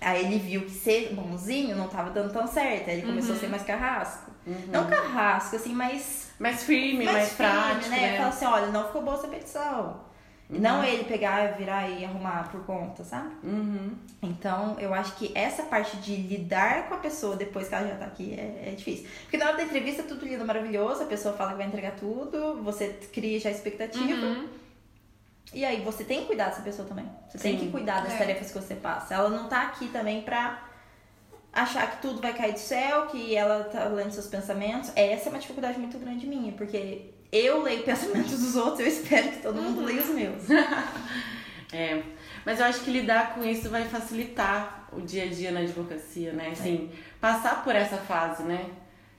Aí 0.00 0.24
ele 0.26 0.38
viu 0.38 0.62
que 0.62 0.70
ser 0.70 1.14
bonzinho 1.14 1.74
não 1.74 1.88
tava 1.88 2.10
dando 2.10 2.32
tão 2.32 2.46
certo. 2.46 2.90
Aí 2.90 2.98
ele 2.98 3.06
começou 3.06 3.34
a 3.34 3.38
ser 3.38 3.48
mais 3.48 3.62
carrasco. 3.62 4.30
Não 4.68 4.86
carrasco, 4.86 5.56
assim, 5.56 5.74
mas 5.74 6.30
Mais 6.38 6.64
firme, 6.64 7.04
mais, 7.04 7.16
mais 7.16 7.32
firme, 7.32 7.52
prático, 7.52 7.90
né? 7.90 8.00
né? 8.12 8.16
Fala 8.18 8.28
assim, 8.28 8.44
olha, 8.44 8.66
não 8.66 8.86
ficou 8.86 9.02
boa 9.02 9.16
essa 9.16 9.28
petição. 9.28 10.00
E 10.48 10.58
Não 10.60 10.84
ele 10.84 11.02
pegar, 11.04 11.56
virar 11.56 11.88
e 11.88 12.04
arrumar 12.04 12.48
por 12.52 12.64
conta, 12.64 13.02
sabe? 13.02 13.34
Uhum. 13.42 13.90
Então, 14.22 14.76
eu 14.78 14.94
acho 14.94 15.16
que 15.16 15.32
essa 15.34 15.64
parte 15.64 15.96
de 15.96 16.14
lidar 16.14 16.88
com 16.88 16.94
a 16.94 16.98
pessoa 16.98 17.34
depois 17.34 17.68
que 17.68 17.74
ela 17.74 17.88
já 17.88 17.96
tá 17.96 18.04
aqui 18.06 18.32
é, 18.34 18.68
é 18.68 18.74
difícil. 18.76 19.08
Porque 19.22 19.36
na 19.36 19.46
hora 19.46 19.56
da 19.56 19.64
entrevista 19.64 20.04
tudo 20.04 20.24
lindo, 20.24 20.44
maravilhoso, 20.44 21.02
a 21.02 21.06
pessoa 21.06 21.34
fala 21.34 21.50
que 21.50 21.56
vai 21.56 21.66
entregar 21.66 21.96
tudo, 21.96 22.62
você 22.62 22.96
cria 23.12 23.40
já 23.40 23.48
a 23.48 23.52
expectativa. 23.52 24.24
Uhum. 24.26 24.48
E 25.52 25.64
aí 25.64 25.80
você 25.82 26.04
tem 26.04 26.20
que 26.20 26.26
cuidar 26.26 26.46
dessa 26.50 26.62
pessoa 26.62 26.86
também. 26.86 27.08
Você 27.28 27.38
tem 27.38 27.58
Sim. 27.58 27.66
que 27.66 27.72
cuidar 27.72 28.02
das 28.04 28.14
É. 28.14 28.18
tarefas 28.18 28.52
que 28.52 28.58
você 28.58 28.74
passa. 28.76 29.14
Ela 29.14 29.28
não 29.28 29.48
tá 29.48 29.62
aqui 29.62 29.88
também 29.88 30.22
pra 30.22 30.62
achar 31.52 31.90
que 31.90 32.02
tudo 32.02 32.20
vai 32.20 32.34
cair 32.34 32.52
do 32.52 32.58
céu, 32.58 33.06
que 33.06 33.34
ela 33.34 33.64
tá 33.64 33.84
lendo 33.84 34.12
seus 34.12 34.26
pensamentos. 34.28 34.92
Essa 34.94 35.28
é 35.28 35.30
uma 35.30 35.38
dificuldade 35.40 35.78
muito 35.78 35.98
grande 35.98 36.26
minha, 36.26 36.52
porque 36.52 37.10
eu 37.36 37.62
leio 37.62 37.82
pensamentos 37.82 38.38
dos 38.40 38.56
outros, 38.56 38.80
eu 38.80 38.86
espero 38.86 39.32
que 39.32 39.38
todo 39.42 39.60
mundo 39.60 39.84
leia 39.84 40.02
os 40.02 40.08
meus. 40.08 40.42
É, 41.72 42.00
mas 42.44 42.60
eu 42.60 42.66
acho 42.66 42.80
que 42.82 42.90
lidar 42.92 43.34
com 43.34 43.44
isso 43.44 43.68
vai 43.68 43.84
facilitar 43.84 44.88
o 44.92 45.00
dia 45.00 45.24
a 45.24 45.26
dia 45.26 45.50
na 45.50 45.60
advocacia, 45.60 46.32
né? 46.32 46.50
Assim, 46.52 46.90
passar 47.20 47.64
por 47.64 47.74
essa 47.74 47.96
fase, 47.96 48.44
né? 48.44 48.70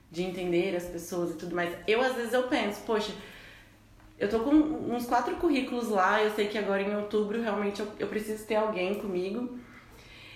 De 0.10 0.23
entender 0.23 0.73
as 0.73 0.86
pessoas 0.86 1.32
e 1.32 1.34
tudo 1.34 1.53
mais. 1.53 1.75
Eu, 1.86 2.01
às 2.01 2.15
vezes, 2.15 2.32
eu 2.32 2.43
penso, 2.43 2.82
poxa, 2.86 3.13
eu 4.17 4.30
tô 4.30 4.39
com 4.39 4.51
uns 4.51 5.06
quatro 5.06 5.36
currículos 5.36 5.89
lá, 5.89 6.23
eu 6.23 6.34
sei 6.34 6.47
que 6.47 6.58
agora 6.58 6.82
em 6.82 6.95
outubro 6.95 7.41
realmente 7.41 7.82
eu, 7.82 7.91
eu 7.99 8.08
preciso 8.08 8.45
ter 8.45 8.56
alguém 8.56 8.95
comigo. 8.95 9.60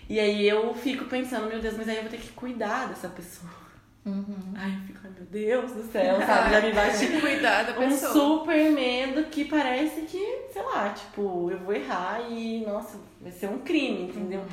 E 0.10 0.20
aí 0.20 0.48
eu 0.48 0.74
fico 0.76 1.06
pensando, 1.06 1.48
meu 1.48 1.60
Deus, 1.60 1.78
mas 1.78 1.88
aí 1.88 1.96
eu 1.96 2.02
vou 2.02 2.12
ter 2.12 2.20
que 2.20 2.32
cuidar 2.34 2.90
dessa 2.90 3.08
pessoa. 3.08 3.61
Ai, 4.06 4.76
eu 4.76 4.88
fico, 4.88 5.00
ai 5.04 5.12
meu 5.12 5.26
Deus 5.26 5.72
do 5.74 5.92
céu, 5.92 6.20
sabe? 6.26 6.52
Já 6.52 6.62
me 6.66 6.74
bate 6.74 7.08
Cuidar 7.22 7.64
da 7.64 7.80
um 7.80 7.90
pessoa. 7.90 8.14
super 8.14 8.72
medo 8.72 9.24
que 9.26 9.46
parece 9.46 10.02
que, 10.02 10.48
sei 10.52 10.62
lá, 10.64 10.90
tipo, 10.90 11.50
eu 11.52 11.60
vou 11.60 11.74
errar 11.74 12.20
e, 12.30 12.66
nossa, 12.66 12.98
vai 13.22 13.32
ser 13.32 13.48
um 13.48 13.60
crime, 13.60 14.04
entendeu? 14.04 14.44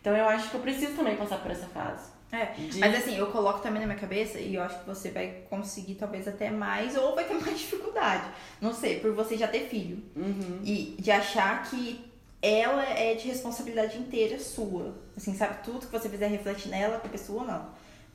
Então 0.00 0.16
eu 0.16 0.26
acho 0.28 0.50
que 0.50 0.56
eu 0.56 0.60
preciso 0.60 0.94
também 0.94 1.16
passar 1.16 1.38
por 1.38 1.50
essa 1.50 1.66
fase. 1.66 2.14
É, 2.32 2.46
de... 2.46 2.78
mas 2.80 2.94
assim, 2.96 3.16
eu 3.16 3.28
coloco 3.28 3.60
também 3.60 3.80
na 3.80 3.86
minha 3.86 3.98
cabeça 3.98 4.40
e 4.40 4.56
eu 4.56 4.62
acho 4.62 4.80
que 4.80 4.86
você 4.86 5.10
vai 5.10 5.44
conseguir 5.48 5.94
talvez 5.94 6.26
até 6.26 6.50
mais 6.50 6.96
ou 6.96 7.14
vai 7.14 7.24
ter 7.24 7.34
mais 7.40 7.58
dificuldade. 7.58 8.24
Não 8.60 8.72
sei, 8.74 8.98
por 9.00 9.12
você 9.12 9.36
já 9.36 9.46
ter 9.46 9.68
filho. 9.68 10.02
Uhum. 10.16 10.60
E 10.64 10.96
de 10.98 11.10
achar 11.10 11.62
que 11.64 12.04
ela 12.42 12.82
é 12.82 13.14
de 13.14 13.28
responsabilidade 13.28 13.98
inteira 13.98 14.38
sua. 14.38 14.94
Assim, 15.16 15.34
sabe, 15.34 15.62
tudo 15.62 15.86
que 15.86 15.92
você 15.92 16.08
fizer 16.08 16.26
reflete 16.26 16.68
nela, 16.68 16.98
pra 16.98 17.08
pessoa 17.08 17.44
não. 17.44 17.68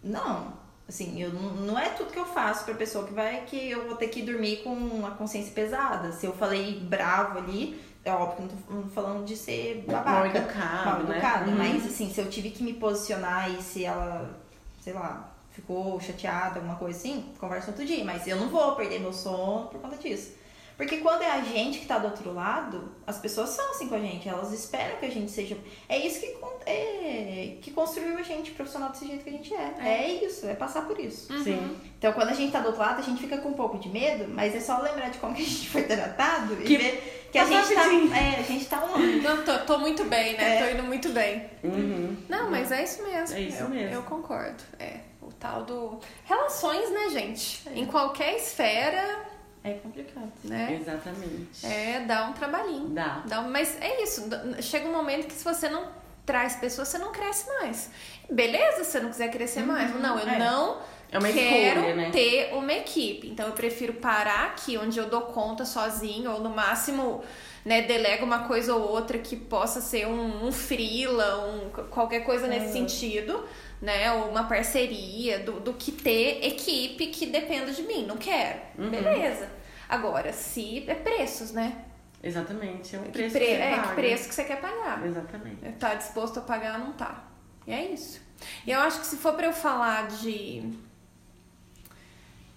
Não. 0.04 0.59
Assim, 0.89 1.21
eu, 1.21 1.32
não 1.32 1.78
é 1.78 1.89
tudo 1.89 2.12
que 2.12 2.17
eu 2.17 2.25
faço 2.25 2.65
pra 2.65 2.73
pessoa 2.73 3.06
que 3.06 3.13
vai 3.13 3.41
que 3.45 3.69
eu 3.69 3.86
vou 3.86 3.95
ter 3.95 4.08
que 4.08 4.23
dormir 4.23 4.63
com 4.63 5.06
a 5.06 5.12
consciência 5.12 5.54
pesada. 5.54 6.12
Se 6.12 6.25
eu 6.25 6.34
falei 6.34 6.80
bravo 6.80 7.38
ali, 7.38 7.80
é 8.04 8.12
óbvio 8.12 8.47
que 8.47 8.56
eu 8.56 8.75
não 8.75 8.82
tô 8.82 8.89
falando 8.89 9.23
de 9.23 9.38
ser 9.38 9.86
babaca. 9.86 10.10
Mal 10.10 10.25
educado, 10.25 10.86
mal 10.89 11.04
né? 11.04 11.17
educado, 11.17 11.52
né? 11.52 11.56
Mas 11.58 11.86
assim, 11.86 12.12
se 12.12 12.19
eu 12.19 12.28
tive 12.28 12.49
que 12.49 12.63
me 12.63 12.73
posicionar 12.73 13.52
e 13.52 13.62
se 13.62 13.86
ela, 13.86 14.36
sei 14.82 14.93
lá, 14.93 15.32
ficou 15.52 16.02
chateada, 16.02 16.56
alguma 16.56 16.75
coisa 16.75 16.97
assim, 16.97 17.32
conversa 17.39 17.69
outro 17.69 17.86
dia. 17.86 18.04
Mas 18.04 18.25
eu 18.25 18.38
não 18.38 18.49
vou 18.49 18.75
perder 18.75 18.99
meu 18.99 19.13
sono 19.13 19.67
por 19.67 19.80
conta 19.80 19.95
disso. 19.95 20.38
Porque 20.79 20.99
quando 20.99 21.23
é 21.23 21.29
a 21.29 21.41
gente 21.41 21.79
que 21.79 21.85
tá 21.85 21.97
do 21.97 22.05
outro 22.05 22.33
lado, 22.33 22.89
as 23.05 23.19
pessoas 23.19 23.49
são 23.49 23.71
assim 23.71 23.89
com 23.89 23.95
a 23.95 23.99
gente, 23.99 24.29
elas 24.29 24.53
esperam 24.53 24.95
que 24.95 25.05
a 25.05 25.11
gente 25.11 25.29
seja. 25.29 25.57
É 25.89 25.97
isso 25.97 26.21
que, 26.21 26.37
é, 26.65 27.57
que 27.61 27.69
construiu 27.71 28.17
a 28.17 28.23
gente 28.23 28.51
profissional 28.51 28.89
desse 28.89 29.05
jeito 29.05 29.21
que 29.21 29.29
a 29.29 29.33
gente 29.33 29.53
é. 29.53 29.73
É, 29.77 29.89
é 29.89 30.23
isso, 30.23 30.47
é 30.47 30.53
passar 30.53 30.87
por 30.87 30.97
isso. 30.97 31.33
Uhum. 31.33 31.43
Sim. 31.43 31.77
Então 31.97 32.13
quando 32.13 32.29
a 32.29 32.33
gente 32.33 32.53
tá 32.53 32.61
do 32.61 32.67
outro 32.67 32.79
lado, 32.79 32.99
a 32.99 33.03
gente 33.03 33.19
fica 33.19 33.39
com 33.39 33.49
um 33.49 33.53
pouco 33.55 33.77
de 33.77 33.89
medo, 33.89 34.25
mas 34.33 34.55
é 34.55 34.61
só 34.61 34.79
lembrar 34.79 35.09
de 35.09 35.17
como 35.17 35.35
que 35.35 35.41
a 35.41 35.45
gente 35.45 35.67
foi 35.69 35.83
tratado 35.83 36.55
que... 36.55 36.73
e 36.73 36.77
ver 36.77 37.25
que 37.29 37.37
a 37.37 37.45
gente, 37.45 37.75
tá, 37.75 38.17
é, 38.17 38.39
a 38.39 38.43
gente 38.43 38.65
tá 38.65 38.85
um 38.85 39.21
Não, 39.21 39.43
tô, 39.43 39.59
tô 39.59 39.79
muito 39.79 40.05
bem, 40.05 40.37
né? 40.37 40.55
É. 40.55 40.63
Tô 40.63 40.77
indo 40.77 40.83
muito 40.83 41.09
bem. 41.09 41.45
Uhum. 41.61 42.15
Não, 42.29 42.49
mas 42.49 42.71
é 42.71 42.85
isso 42.85 43.03
mesmo. 43.03 43.35
É 43.35 43.41
isso 43.41 43.63
eu, 43.63 43.69
mesmo. 43.69 43.95
Eu 43.95 44.03
concordo. 44.03 44.63
É. 44.79 45.01
O 45.21 45.31
tal 45.33 45.63
do. 45.63 45.99
Relações, 46.23 46.89
né, 46.89 47.09
gente? 47.09 47.67
É. 47.67 47.77
Em 47.77 47.85
qualquer 47.85 48.37
esfera 48.37 49.27
é 49.63 49.74
complicado. 49.74 50.32
Né? 50.43 50.78
Exatamente. 50.80 51.65
É, 51.65 52.02
dá 52.02 52.28
um 52.28 52.34
trabalhinho. 52.34 52.89
Dá. 52.89 53.24
dá 53.26 53.41
mas 53.41 53.78
é 53.82 54.02
isso. 54.02 54.30
Chega 54.62 54.88
um 54.88 54.93
momento 54.93 55.28
que 55.28 55.34
se 55.34 55.43
você 55.43 55.69
não 55.69 55.88
traz 56.26 56.56
pessoas, 56.56 56.88
você 56.88 56.98
não 56.98 57.12
cresce 57.12 57.48
mais. 57.60 57.89
Beleza 58.30 58.84
se 58.84 58.91
você 58.91 59.00
não 59.00 59.10
quiser 59.10 59.30
crescer 59.30 59.62
uhum. 59.62 59.67
mais. 59.67 60.00
Não, 60.00 60.17
eu 60.19 60.28
é. 60.28 60.39
não 60.39 60.78
é 61.12 61.34
quero 61.34 61.80
escolha, 61.80 61.95
né? 61.95 62.10
ter 62.12 62.54
uma 62.54 62.74
equipe. 62.74 63.28
Então 63.28 63.48
eu 63.48 63.54
prefiro 63.54 63.93
parar 63.93 64.45
aqui 64.45 64.78
onde 64.78 64.98
eu 65.00 65.10
dou 65.10 65.22
conta 65.22 65.65
sozinho, 65.65 66.32
ou 66.32 66.39
no 66.39 66.50
máximo, 66.50 67.24
né, 67.65 67.82
delego 67.82 68.26
uma 68.26 68.48
coisa 68.48 68.76
ou 68.76 68.89
outra 68.89 69.17
que 69.17 69.36
possa 69.36 69.82
ser 69.82 70.08
um, 70.08 70.45
um 70.45 70.52
freela, 70.52 71.48
um, 71.48 71.69
qualquer 71.89 72.22
coisa 72.22 72.48
nesse 72.48 72.67
uhum. 72.67 72.88
sentido 72.88 73.43
né? 73.81 74.11
Ou 74.13 74.29
uma 74.29 74.43
parceria, 74.45 75.39
do, 75.39 75.59
do 75.59 75.73
que 75.73 75.91
ter 75.91 76.45
equipe 76.45 77.07
que 77.07 77.25
dependa 77.25 77.71
de 77.71 77.83
mim. 77.83 78.05
Não 78.05 78.17
quero. 78.17 78.59
Uhum. 78.77 78.89
Beleza. 78.89 79.49
Agora, 79.87 80.31
se 80.33 80.83
é 80.87 80.95
preços, 80.95 81.51
né? 81.51 81.85
Exatamente, 82.21 82.95
é 82.95 82.99
o 82.99 83.03
preço 83.03 83.33
que, 83.33 83.39
pre 83.39 83.45
que 83.45 83.55
você 83.55 83.61
é, 83.61 83.75
paga. 83.75 83.87
que 83.87 83.95
preço 83.95 84.29
que 84.29 84.35
você 84.35 84.43
quer 84.43 84.59
pagar. 84.59 85.05
Exatamente. 85.05 85.71
Tá 85.79 85.95
disposto 85.95 86.39
a 86.39 86.41
pagar, 86.41 86.77
não 86.77 86.91
tá. 86.91 87.23
E 87.65 87.71
é 87.71 87.85
isso. 87.85 88.21
E 88.67 88.71
eu 88.71 88.79
acho 88.81 88.99
que 88.99 89.05
se 89.05 89.17
for 89.17 89.33
para 89.33 89.47
eu 89.47 89.53
falar 89.53 90.07
de, 90.07 90.73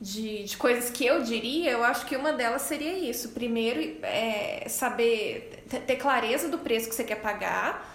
de, 0.00 0.44
de 0.44 0.56
coisas 0.56 0.90
que 0.90 1.06
eu 1.06 1.22
diria, 1.22 1.70
eu 1.70 1.85
acho 1.85 2.06
que 2.06 2.16
uma 2.16 2.32
delas 2.32 2.62
seria 2.62 2.98
isso. 2.98 3.30
Primeiro, 3.30 3.98
é 4.02 4.66
saber 4.68 5.64
ter 5.87 5.96
clareza 5.96 6.48
do 6.48 6.58
preço 6.58 6.88
que 6.88 6.94
você 6.94 7.04
quer 7.04 7.20
pagar 7.20 7.91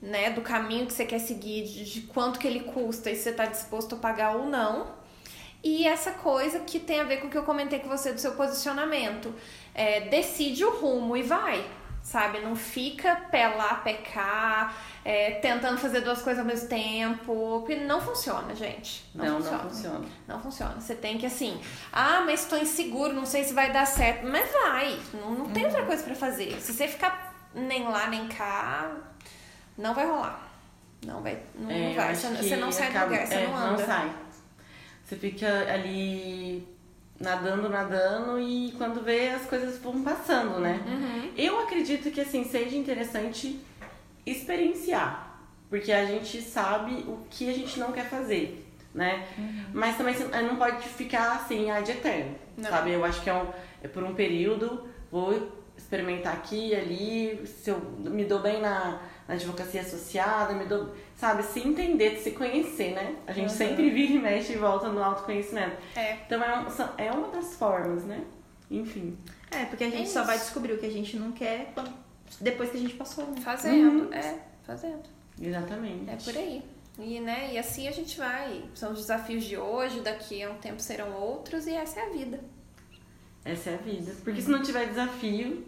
né, 0.00 0.30
do 0.30 0.40
caminho 0.40 0.86
que 0.86 0.92
você 0.92 1.04
quer 1.04 1.18
seguir, 1.18 1.64
de, 1.64 1.84
de 1.84 2.00
quanto 2.02 2.38
que 2.38 2.46
ele 2.46 2.60
custa 2.60 3.10
e 3.10 3.16
se 3.16 3.24
você 3.24 3.30
está 3.30 3.46
disposto 3.46 3.96
a 3.96 3.98
pagar 3.98 4.36
ou 4.36 4.46
não. 4.46 4.98
E 5.62 5.86
essa 5.86 6.12
coisa 6.12 6.60
que 6.60 6.78
tem 6.78 7.00
a 7.00 7.04
ver 7.04 7.18
com 7.18 7.26
o 7.26 7.30
que 7.30 7.36
eu 7.36 7.42
comentei 7.42 7.80
com 7.80 7.88
você 7.88 8.12
do 8.12 8.20
seu 8.20 8.32
posicionamento. 8.32 9.34
É, 9.74 10.02
decide 10.02 10.64
o 10.64 10.70
rumo 10.70 11.16
e 11.16 11.22
vai, 11.22 11.64
sabe? 12.00 12.38
Não 12.38 12.54
fica 12.54 13.16
pé 13.30 13.48
cá, 14.12 14.72
é, 15.04 15.32
tentando 15.32 15.78
fazer 15.78 16.00
duas 16.00 16.22
coisas 16.22 16.38
ao 16.40 16.46
mesmo 16.46 16.68
tempo. 16.68 17.60
Porque 17.60 17.74
não 17.74 18.00
funciona, 18.00 18.54
gente. 18.54 19.04
Não, 19.12 19.24
não 19.24 19.42
funciona. 19.42 19.58
Não 19.62 19.70
funciona. 19.70 20.06
Não 20.28 20.40
funciona. 20.40 20.80
Você 20.80 20.94
tem 20.94 21.18
que, 21.18 21.26
assim, 21.26 21.60
ah, 21.92 22.22
mas 22.24 22.42
estou 22.42 22.58
inseguro, 22.58 23.12
não 23.12 23.26
sei 23.26 23.42
se 23.42 23.52
vai 23.52 23.72
dar 23.72 23.86
certo. 23.86 24.26
Mas 24.26 24.48
vai, 24.52 24.96
não, 25.12 25.32
não 25.32 25.50
tem 25.50 25.64
uhum. 25.64 25.70
outra 25.70 25.86
coisa 25.86 26.04
para 26.04 26.14
fazer. 26.14 26.60
Se 26.60 26.72
você 26.72 26.86
ficar 26.86 27.34
nem 27.52 27.82
lá, 27.84 28.06
nem 28.06 28.28
cá, 28.28 28.96
não 29.78 29.94
vai 29.94 30.06
rolar. 30.06 30.48
Não 31.06 31.22
vai, 31.22 31.40
não, 31.54 31.70
é, 31.70 31.88
não 31.88 31.94
vai. 31.94 32.14
Você, 32.14 32.28
você, 32.28 32.56
não 32.56 32.72
sai 32.72 32.88
acaba, 32.88 33.06
do 33.06 33.12
lugar, 33.12 33.26
você 33.26 33.34
é, 33.34 33.46
não 33.46 33.56
anda. 33.56 33.70
Não 33.70 33.86
sai. 33.86 34.12
Você 35.04 35.16
fica 35.16 35.72
ali 35.72 36.66
nadando, 37.20 37.68
nadando 37.68 38.40
e 38.40 38.72
quando 38.76 39.02
vê 39.02 39.30
as 39.30 39.46
coisas 39.46 39.78
vão 39.78 40.02
passando, 40.02 40.58
né? 40.60 40.80
Uhum. 40.86 41.32
Eu 41.36 41.60
acredito 41.60 42.10
que 42.10 42.20
assim 42.20 42.44
seja 42.44 42.76
interessante 42.76 43.60
experienciar, 44.26 45.40
porque 45.70 45.92
a 45.92 46.04
gente 46.04 46.42
sabe 46.42 47.04
o 47.06 47.24
que 47.30 47.48
a 47.48 47.52
gente 47.52 47.78
não 47.78 47.92
quer 47.92 48.08
fazer, 48.08 48.66
né? 48.92 49.26
Uhum. 49.38 49.64
Mas 49.72 49.96
também 49.96 50.14
não 50.46 50.56
pode 50.56 50.88
ficar 50.88 51.36
assim, 51.36 51.70
ah, 51.70 51.80
de 51.80 51.92
eterno, 51.92 52.34
não. 52.56 52.68
sabe? 52.68 52.92
Eu 52.92 53.04
acho 53.04 53.22
que 53.22 53.30
é, 53.30 53.34
um, 53.34 53.46
é 53.82 53.88
por 53.88 54.02
um 54.02 54.14
período, 54.14 54.88
vou 55.10 55.56
experimentar 55.76 56.34
aqui 56.34 56.74
ali, 56.74 57.46
se 57.46 57.70
eu 57.70 57.80
me 57.98 58.24
dou 58.24 58.40
bem 58.40 58.60
na 58.60 59.00
na 59.28 59.34
advocacia 59.34 59.82
associada, 59.82 60.54
me 60.54 60.64
dou, 60.64 60.94
sabe, 61.14 61.42
se 61.42 61.60
entender, 61.60 62.16
se 62.16 62.30
conhecer, 62.30 62.94
né? 62.94 63.14
A 63.26 63.32
gente 63.32 63.50
uhum. 63.50 63.56
sempre 63.56 63.90
vive 63.90 64.14
e 64.14 64.18
mexe 64.18 64.54
e 64.54 64.56
volta 64.56 64.88
no 64.88 65.04
autoconhecimento. 65.04 65.76
É. 65.94 66.14
Então 66.26 66.42
é, 66.42 66.58
um, 66.58 66.66
é 66.96 67.12
uma 67.12 67.28
das 67.28 67.54
formas, 67.54 68.04
né? 68.04 68.24
Enfim. 68.70 69.18
É, 69.50 69.66
porque 69.66 69.84
a 69.84 69.90
gente 69.90 70.04
é 70.04 70.06
só 70.06 70.24
vai 70.24 70.38
descobrir 70.38 70.72
o 70.72 70.78
que 70.78 70.86
a 70.86 70.90
gente 70.90 71.16
não 71.18 71.32
quer 71.32 71.74
depois 72.40 72.70
que 72.70 72.78
a 72.78 72.80
gente 72.80 72.94
passou. 72.94 73.26
Né? 73.26 73.40
Fazendo, 73.42 74.06
uhum. 74.06 74.14
é, 74.14 74.38
fazendo. 74.62 75.02
Exatamente. 75.38 76.10
É 76.10 76.16
por 76.16 76.36
aí. 76.36 76.62
E, 76.98 77.20
né, 77.20 77.50
e 77.52 77.58
assim 77.58 77.86
a 77.86 77.92
gente 77.92 78.16
vai. 78.16 78.64
São 78.74 78.92
os 78.92 79.00
desafios 79.00 79.44
de 79.44 79.58
hoje, 79.58 80.00
daqui 80.00 80.42
a 80.42 80.50
um 80.50 80.56
tempo 80.56 80.80
serão 80.80 81.12
outros, 81.12 81.66
e 81.66 81.74
essa 81.74 82.00
é 82.00 82.06
a 82.06 82.08
vida. 82.08 82.40
Essa 83.44 83.70
é 83.70 83.74
a 83.74 83.76
vida. 83.76 84.12
Porque 84.24 84.40
se 84.40 84.50
não 84.50 84.62
tiver 84.62 84.86
desafio, 84.88 85.64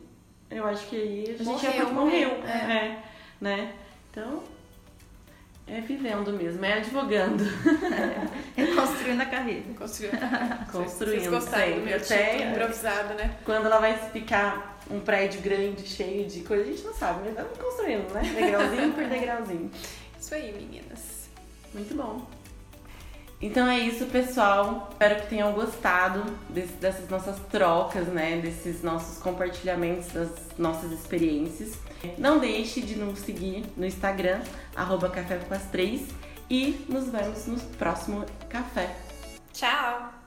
eu 0.50 0.66
acho 0.66 0.88
que 0.88 0.96
aí 0.96 1.22
a 1.24 1.32
gente 1.32 1.44
morreu, 1.44 1.72
já 1.72 1.92
morreu. 1.92 2.30
É. 2.44 2.86
é 2.86 3.09
né? 3.40 3.72
Então, 4.11 4.42
é 5.66 5.81
vivendo 5.81 6.33
mesmo, 6.33 6.64
é 6.64 6.74
advogando. 6.74 7.44
É, 8.57 8.66
construindo 8.74 9.20
a 9.22 9.26
carreira. 9.26 9.62
Construindo. 9.79 10.18
construindo 10.70 11.20
Vocês 11.20 11.29
gostaram 11.29 11.64
sempre. 11.64 11.81
do 11.81 11.87
meu 11.87 11.96
Até 11.96 12.50
improvisado, 12.50 13.14
né? 13.14 13.37
Quando 13.44 13.66
ela 13.66 13.79
vai 13.79 13.96
ficar 13.96 14.79
um 14.90 15.00
prédio 15.00 15.40
grande, 15.40 15.87
cheio 15.87 16.26
de 16.29 16.40
coisa, 16.40 16.64
a 16.64 16.66
gente 16.66 16.83
não 16.83 16.92
sabe, 16.92 17.20
mas 17.20 17.31
estamos 17.31 17.57
construindo, 17.57 18.12
né? 18.12 18.22
Degrauzinho 18.22 18.92
por 18.92 19.05
degrauzinho. 19.05 19.70
Isso 20.20 20.35
aí, 20.35 20.53
meninas. 20.53 21.31
Muito 21.72 21.94
bom. 21.94 22.26
Então 23.40 23.66
é 23.66 23.79
isso, 23.79 24.05
pessoal. 24.07 24.88
Espero 24.90 25.22
que 25.22 25.29
tenham 25.29 25.53
gostado 25.53 26.22
desse, 26.50 26.74
dessas 26.74 27.09
nossas 27.09 27.38
trocas, 27.50 28.07
né? 28.09 28.40
Desses 28.42 28.83
nossos 28.83 29.22
compartilhamentos 29.22 30.09
das 30.09 30.31
nossas 30.59 30.92
experiências. 30.92 31.79
Não 32.18 32.38
deixe 32.38 32.80
de 32.80 32.96
nos 32.96 33.20
seguir 33.20 33.64
no 33.76 33.86
Instagram, 33.86 34.40
arroba 34.74 35.08
Café 35.08 35.38
com 35.38 35.54
as 35.54 35.64
Três, 35.70 36.08
e 36.48 36.84
nos 36.88 37.08
vemos 37.08 37.46
no 37.46 37.58
próximo 37.76 38.24
café. 38.48 38.96
Tchau! 39.52 40.19